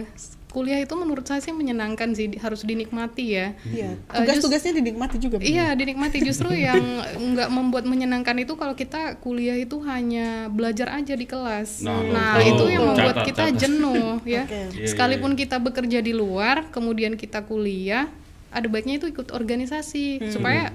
kuliah 0.49 0.79
itu 0.79 0.95
menurut 0.95 1.23
saya 1.23 1.39
sih 1.39 1.51
menyenangkan 1.51 2.11
sih 2.11 2.27
di- 2.29 2.39
harus 2.39 2.63
dinikmati 2.63 3.25
ya 3.29 3.55
Iya, 3.65 3.95
Eh, 3.95 4.15
tugas-tugasnya 4.17 4.73
dinikmati 4.77 5.19
juga. 5.19 5.39
Iya 5.39 5.75
dinikmati 5.75 6.19
justru 6.21 6.51
yang 6.53 6.79
nggak 7.13 7.49
membuat 7.49 7.85
menyenangkan 7.85 8.35
itu 8.37 8.55
kalau 8.55 8.75
kita 8.75 9.15
kuliah 9.17 9.55
itu 9.57 9.79
hanya 9.85 10.47
belajar 10.49 10.91
aja 10.93 11.13
di 11.13 11.25
kelas. 11.25 11.83
Nah, 11.83 12.03
Nah, 12.05 12.33
betul. 12.37 12.51
itu 12.51 12.65
yang 12.69 12.83
membuat 12.85 13.15
Catat, 13.17 13.27
kita 13.27 13.45
catat. 13.45 13.59
jenuh 13.59 14.11
ya. 14.29 14.43
Oke. 14.45 14.61
Iya, 14.75 14.87
Sekalipun 14.87 15.33
kita 15.35 15.57
bekerja 15.59 15.99
di 16.01 16.13
luar, 16.13 16.67
kemudian 16.69 17.15
kita 17.15 17.43
kuliah, 17.43 18.07
ada 18.49 18.67
baiknya 18.67 18.97
itu 18.97 19.07
ikut 19.09 19.31
organisasi 19.31 20.31
supaya 20.31 20.71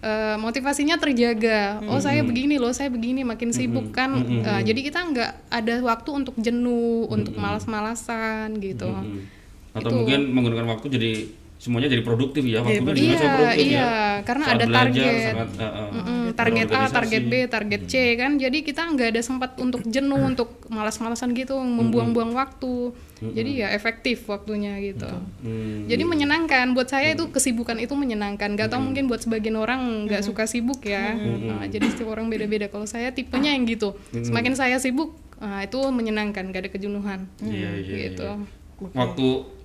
eh, 0.00 0.36
motivasinya 0.36 0.96
terjaga. 0.96 1.80
Oh 1.88 2.00
saya 2.00 2.20
begini 2.24 2.56
loh, 2.56 2.72
saya 2.72 2.88
begini 2.92 3.24
makin 3.24 3.52
sibuk 3.52 3.92
kan. 3.92 4.20
Eh, 4.20 4.60
jadi 4.64 4.80
kita 4.80 5.00
nggak 5.12 5.32
ada 5.52 5.74
waktu 5.84 6.10
untuk 6.12 6.34
jenuh, 6.40 7.08
untuk 7.08 7.36
malas-malasan 7.36 8.56
gitu. 8.60 8.88
Hmm. 8.90 9.28
Atau 9.70 10.02
mungkin 10.02 10.34
menggunakan 10.34 10.66
waktu 10.66 10.86
jadi 10.90 11.12
semuanya 11.60 11.92
jadi 11.92 12.00
produktif 12.00 12.40
ya 12.48 12.64
waktu 12.64 12.80
itu 12.80 12.88
Iya, 12.88 12.96
juga 12.96 13.16
sangat 13.20 13.36
produktif 13.36 13.66
iya, 13.68 13.76
ya. 13.76 13.88
karena 14.24 14.44
Saat 14.48 14.56
ada 14.56 14.64
belajar, 14.64 14.80
target. 14.88 15.12
sangat, 15.28 15.48
eh, 15.52 15.68
eh, 15.68 15.88
Mm, 16.00 16.26
target 16.32 16.68
A, 16.72 16.80
target 16.88 17.22
B, 17.28 17.32
target 17.44 17.82
C 17.84 17.94
kan. 18.16 18.32
Jadi 18.40 18.58
kita 18.64 18.82
nggak 18.88 19.08
ada 19.12 19.20
sempat 19.20 19.50
untuk 19.60 19.84
jenuh, 19.84 20.24
untuk 20.24 20.48
malas-malasan 20.72 21.36
gitu, 21.36 21.60
membuang-buang 21.60 22.32
waktu. 22.32 22.96
Jadi 23.20 23.60
ya 23.60 23.68
efektif 23.76 24.24
waktunya 24.24 24.80
gitu. 24.80 25.04
Hmm. 25.44 25.84
Jadi 25.84 26.00
menyenangkan 26.08 26.72
buat 26.72 26.88
saya 26.88 27.12
itu 27.12 27.28
kesibukan 27.28 27.76
itu 27.76 27.92
menyenangkan. 27.92 28.56
Gak 28.56 28.72
tau 28.72 28.80
mungkin 28.80 29.04
buat 29.04 29.20
sebagian 29.20 29.60
orang 29.60 30.08
nggak 30.08 30.24
suka 30.24 30.48
sibuk 30.48 30.80
ya. 30.80 31.12
Nah, 31.12 31.68
jadi 31.68 31.84
setiap 31.92 32.16
orang 32.16 32.32
beda-beda. 32.32 32.72
Kalau 32.72 32.88
saya 32.88 33.12
tipenya 33.12 33.52
yang 33.52 33.68
gitu. 33.68 33.92
Semakin 34.16 34.56
saya 34.56 34.80
sibuk, 34.80 35.12
nah, 35.36 35.60
itu 35.60 35.76
menyenangkan, 35.92 36.48
gak 36.48 36.64
ada 36.64 36.70
kejenuhan. 36.72 37.28
Iya, 37.44 37.68
iya, 37.84 37.96
gitu. 38.08 38.24
iya. 38.24 38.88
Waktu 38.96 39.59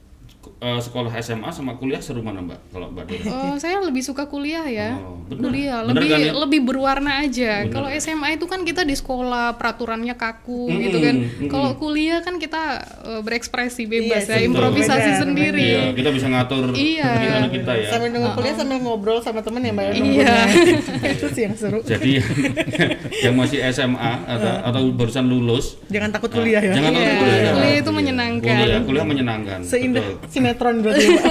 eh, 0.55 0.79
sekolah 0.79 1.11
SMA 1.17 1.49
sama 1.49 1.75
kuliah 1.75 1.97
seru 1.97 2.19
mana 2.19 2.39
Mbak 2.39 2.59
kalau 2.69 2.87
Mbak 2.89 3.03
Dora? 3.05 3.25
Oh, 3.27 3.55
saya 3.55 3.79
lebih 3.79 4.01
suka 4.01 4.25
kuliah 4.25 4.63
ya. 4.63 4.95
Oh, 4.95 5.21
bener. 5.23 5.41
kuliah 5.43 5.77
Bener 5.81 5.91
lebih 5.95 6.07
kan 6.07 6.19
ya? 6.19 6.31
lebih 6.35 6.59
berwarna 6.61 7.11
aja. 7.19 7.51
Kalau 7.67 7.87
SMA 7.93 8.27
itu 8.33 8.45
kan 8.45 8.61
kita 8.61 8.81
di 8.81 8.93
sekolah 8.93 9.55
peraturannya 9.55 10.13
kaku 10.13 10.67
gitu 10.79 10.97
kan. 10.99 11.15
Kalau 11.47 11.69
kuliah 11.75 12.19
kan 12.19 12.35
kita 12.35 12.63
eh, 13.03 13.21
berekspresi 13.21 13.85
bebas 13.85 14.25
Iya 14.25 14.35
ya, 14.35 14.45
improvisasi 14.45 15.09
benar, 15.09 15.21
sendiri. 15.21 15.63
Iya, 15.65 15.83
kita 15.93 16.09
bisa 16.09 16.27
ngatur 16.27 16.63
Iya. 16.71 17.09
pikiran 17.11 17.43
kita 17.51 17.71
ya. 17.75 17.89
Sambil 17.89 18.09
nunggu 18.11 18.29
kuliah 18.33 18.55
sambil 18.55 18.77
ngobrol 18.79 19.19
sama 19.19 19.39
temen 19.39 19.61
ya, 19.61 19.71
Mbak. 19.71 19.85
ya, 19.85 19.93
Iya. 19.95 20.35
itu 21.15 21.27
sih 21.31 21.41
yang 21.43 21.55
seru. 21.55 21.79
Jadi 21.81 22.21
yang 23.25 23.33
masih 23.33 23.59
SMA 23.67 24.11
atau 24.25 24.53
atau 24.65 24.81
barusan 24.91 25.25
lulus 25.25 25.77
Jangan 25.87 26.09
takut 26.11 26.29
kuliah 26.31 26.59
ya. 26.59 26.73
Jangan 26.73 26.91
Iya, 26.91 26.99
takut 26.99 27.19
kuliah. 27.21 27.53
kuliah 27.53 27.75
itu 27.77 27.91
menyenangkan. 27.91 28.55
Kuliah, 28.55 28.81
kuliah 28.83 29.05
menyenangkan. 29.05 29.59
Seindah 29.61 30.03
betul. 30.03 30.29
Sinetron 30.35 30.83
berarti, 30.83 31.05
Mbak. 31.07 31.23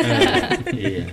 iya. 0.73 1.05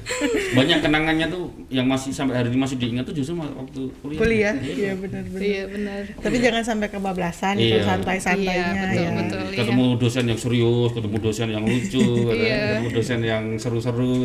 Banyak 0.52 0.80
kenangannya 0.80 1.28
tuh 1.28 1.52
yang 1.68 1.84
masih 1.86 2.16
sampai 2.16 2.40
hari 2.40 2.48
ini 2.48 2.58
masih 2.58 2.80
diingat 2.80 3.04
tuh 3.04 3.16
justru 3.16 3.36
waktu 3.36 3.82
kuliah. 4.00 4.20
kuliah. 4.20 4.54
Iya, 4.58 4.92
benar-benar. 4.96 5.42
Iya 5.44 5.64
benar. 5.68 6.02
Tapi 6.18 6.36
jangan 6.40 6.64
sampai 6.64 6.88
kebablasan 6.88 7.56
Iya. 7.60 7.68
itu 7.68 7.78
santai-santainya 7.84 8.56
Iya, 8.56 8.82
betul, 8.88 9.04
ya. 9.04 9.12
betul. 9.20 9.42
iya. 9.44 9.58
Ketemu 9.60 9.86
dosen 10.00 10.24
yang 10.26 10.40
serius, 10.40 10.90
ketemu 10.96 11.18
dosen 11.20 11.48
yang 11.52 11.64
lucu, 11.68 12.08
Iya. 12.32 12.58
ketemu 12.80 12.88
dosen 12.96 13.20
yang 13.22 13.44
seru-seru. 13.60 14.16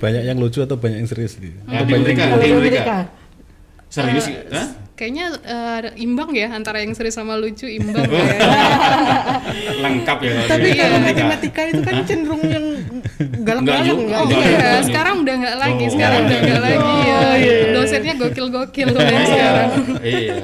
Banyak 0.00 0.22
yang 0.26 0.38
lucu 0.40 0.58
atau 0.58 0.74
banyak 0.74 0.98
yang 1.04 1.10
serius 1.12 1.38
nih? 1.38 1.52
Nah, 1.62 1.78
Atau 1.78 1.86
di 1.86 1.92
banyak 1.94 2.16
yang 2.16 2.58
di 2.58 2.72
Serius 3.92 4.24
Hah? 4.48 4.81
Kayaknya 5.02 5.26
eh, 5.42 5.78
imbang 5.98 6.30
ya 6.30 6.46
antara 6.48 6.78
yang 6.78 6.94
serius 6.94 7.18
sama 7.18 7.34
lucu 7.34 7.66
imbang 7.66 8.06
ya. 8.06 8.22
Lengkap 9.76 10.18
ya 10.22 10.32
Tapi 10.46 10.62
di 10.64 10.78
kalau 10.78 10.98
matematika 11.02 11.62
itu 11.66 11.80
kan 11.82 12.06
cenderung 12.06 12.42
yang 12.46 12.66
galak-galak? 13.42 13.98
Oh 13.98 14.30
iya, 14.30 14.78
sekarang 14.80 15.26
udah 15.26 15.34
nggak 15.34 15.56
lagi, 15.58 15.84
Oh. 15.84 15.90
sekarang 15.90 16.20
udah 16.22 16.38
nggak 16.38 16.60
lagi 16.62 16.78
Oh, 16.86 17.02
ya. 17.02 17.18
iya, 17.34 17.34
iya. 17.34 17.74
Dosennya 17.74 18.14
gokil-gokil 18.14 18.88
Iya, 18.94 19.24
sekarang. 19.26 19.70
iya. 20.00 20.34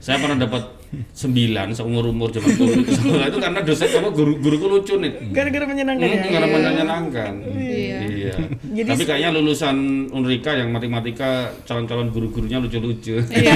Saya 0.00 0.16
pernah 0.16 0.38
dapat 0.40 0.62
9 0.88 1.12
seumur 1.70 2.04
umur 2.06 2.28
zaman 2.28 2.48
dulu 2.50 2.72
itu 2.80 2.92
sekolah 2.94 3.26
itu 3.26 3.38
karena 3.38 3.60
dosen 3.60 3.88
apa 3.90 4.08
guru 4.08 4.32
guruku 4.36 4.66
lucu 4.66 4.94
nih. 4.96 5.12
Gara-gara 5.30 5.64
menyenangkan 5.64 6.06
ya. 6.06 6.16
Hmm, 6.16 6.32
karena 6.32 6.48
menyenangkan. 6.48 7.32
Iya. 7.52 7.98
Iya. 8.08 8.32
Jadi- 8.74 8.88
Tapi 8.88 9.02
kayaknya 9.04 9.30
lulusan 9.32 9.76
Unrika 10.08 10.52
yang 10.52 10.68
matematika 10.68 11.30
calon-calon 11.64 12.08
guru-gurunya 12.08 12.56
lucu-lucu. 12.56 13.20
Iya. 13.28 13.52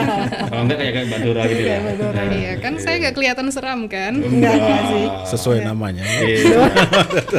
Kalau 0.48 0.62
enggak 0.62 0.78
kayak 0.78 0.92
kayak 0.92 1.06
Mbak 1.08 1.20
Dora 1.20 1.42
gitu 1.46 1.62
ya. 1.62 1.78
Mbak 1.78 1.94
Dora. 1.96 2.14
Nah, 2.14 2.32
Iya, 2.34 2.52
kan 2.58 2.72
saya 2.76 2.96
nggak 3.00 3.14
kelihatan 3.14 3.46
seram 3.48 3.80
kan? 3.86 4.12
Enggak, 4.14 4.52
enggak 4.52 4.82
sih. 4.86 5.04
sesuai 5.30 5.58
namanya. 5.62 6.04
Iya. 6.04 6.36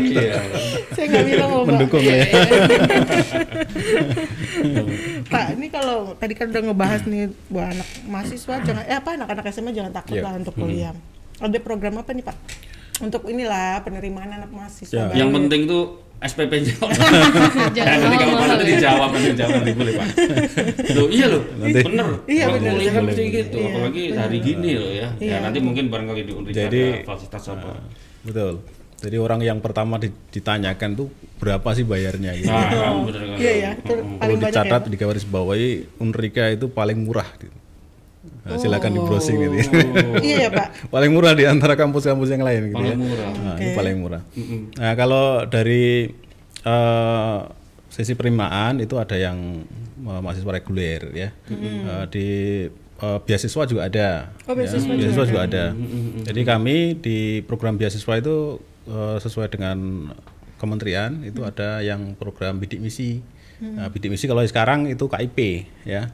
Iya. 0.02 0.34
Saya 0.92 1.06
nggak 1.08 1.26
bilang 1.28 1.50
Mbak. 1.52 1.66
Mendukung 1.68 2.02
ya. 2.02 2.18
Pak, 5.26 5.46
ini 5.54 5.68
kalau 5.68 6.14
tadi 6.16 6.34
kan 6.34 6.48
udah 6.48 6.62
ngebahas 6.64 7.02
nih 7.06 7.24
buat 7.48 7.68
anak 7.68 7.88
mahasiswa 8.06 8.56
jangan 8.62 8.84
eh 8.86 8.96
apa 8.96 9.10
anak-anak 9.36 9.52
SMA 9.52 9.72
jangan 9.72 9.92
takut 9.94 10.16
Iya. 10.16 10.24
lah 10.24 10.34
untuk 10.34 10.54
kuliah. 10.56 10.96
Ada 11.36 11.58
program 11.60 12.00
apa 12.00 12.10
nih, 12.10 12.24
Pak? 12.24 12.38
Untuk 12.98 13.28
inilah 13.28 13.80
penerimaan 13.82 14.32
anak 14.34 14.50
mahasiswa. 14.50 14.88
Ya. 14.90 15.04
baru. 15.06 15.18
Yang 15.18 15.30
penting 15.36 15.62
tuh 15.66 15.84
SPP-nya. 16.18 16.74
Jangan 17.76 17.98
nanti 18.02 18.16
kalau 18.16 18.34
mahal-mahal 18.34 18.48
nanti 18.56 18.64
ya. 18.64 18.72
dijawab 18.74 19.10
nanti 19.12 19.28
dijawab 19.30 19.54
nanti 19.54 19.72
boleh 19.76 19.94
pak. 19.94 20.08
Loh 20.96 21.08
iya 21.10 21.26
loh, 21.28 21.44
Nanti. 21.54 21.80
bener. 21.84 22.08
Iya, 22.26 22.46
bener. 22.50 22.72
Kuliah 22.72 22.92
kan 22.94 23.04
mesti 23.04 23.24
gitu, 23.28 23.58
Iya, 23.58 23.68
apalagi 23.70 24.04
hari 24.16 24.38
gini 24.40 24.70
loh 24.74 24.92
ya. 24.94 25.08
Iya. 25.18 25.28
Ya 25.30 25.38
nanti 25.44 25.60
mungkin 25.60 25.84
barangkali 25.86 26.22
di 26.24 26.32
Unrika 26.34 26.56
Jadi- 26.58 26.88
ada 26.96 27.04
fasilitas 27.04 27.44
apa. 27.46 27.70
Betul. 28.24 28.54
Jadi 28.96 29.18
orang 29.20 29.40
yang 29.44 29.60
pertama 29.60 30.00
di- 30.00 30.16
ditanyakan 30.32 30.90
tuh 30.96 31.08
berapa 31.36 31.68
sih 31.70 31.84
bayarnya 31.84 32.32
gitu. 32.34 32.48
Nah, 32.48 33.04
bener 33.04 33.22
kan. 33.28 33.38
Iya 33.38 33.54
ya, 33.54 33.70
itu 33.76 33.92
Mm-mm. 33.92 34.08
Perlu 34.08 34.18
paling 34.18 34.38
banyak 34.40 34.54
dicatat 34.56 34.82
ya. 34.82 34.88
di 34.88 34.98
garis 34.98 35.26
bawahi 35.26 35.70
Unrika 36.00 36.44
itu 36.48 36.66
paling 36.70 36.98
murah 36.98 37.28
gitu. 37.36 37.55
Nah, 38.42 38.56
silakan 38.56 38.92
di 38.92 39.02
browsing 39.02 39.36
gitu. 39.40 39.56
Oh, 39.58 40.22
Iya 40.22 40.38
ya, 40.38 40.50
Pak. 40.50 40.68
paling 40.94 41.10
murah 41.10 41.34
di 41.34 41.44
antara 41.44 41.74
kampus-kampus 41.74 42.30
yang 42.30 42.42
lain 42.42 42.70
gitu 42.70 42.78
paling 42.78 42.92
ya. 42.92 42.98
murah. 43.00 43.30
Nah, 43.34 43.56
ini 43.56 43.66
Oke. 43.66 43.74
paling 43.74 43.96
murah. 43.98 44.22
Mm-mm. 44.32 44.60
Nah, 44.76 44.94
kalau 44.94 45.26
dari 45.46 46.14
eh, 46.62 47.38
sisi 47.88 48.14
penerimaan 48.14 48.80
itu 48.80 48.96
ada 48.96 49.16
yang 49.16 49.66
eh, 50.00 50.20
mahasiswa 50.20 50.52
reguler 50.52 51.02
ya. 51.12 51.30
Eh, 51.48 52.06
di 52.10 52.28
eh, 52.96 53.20
beasiswa 53.20 53.64
juga 53.66 53.82
ada. 53.84 54.10
Oh, 54.46 54.54
beasiswa 54.54 54.78
ya. 54.84 54.94
juga 54.94 55.02
Beasiswa 55.02 55.24
ada. 55.24 55.28
juga 55.28 55.42
ada. 55.44 55.64
Jadi 56.24 56.42
kami 56.44 56.76
di 56.96 57.18
program 57.42 57.76
beasiswa 57.76 58.14
itu 58.16 58.58
eh, 58.86 59.18
sesuai 59.18 59.50
dengan 59.50 60.12
kementerian 60.56 61.22
itu 61.22 61.42
ada 61.42 61.82
yang 61.82 62.14
program 62.14 62.58
bidik 62.58 62.78
misi. 62.78 63.26
Nah, 63.56 63.88
bidik 63.88 64.12
misi 64.12 64.26
kalau 64.26 64.44
sekarang 64.44 64.86
itu 64.86 65.08
KIP 65.08 65.38
ya. 65.84 66.12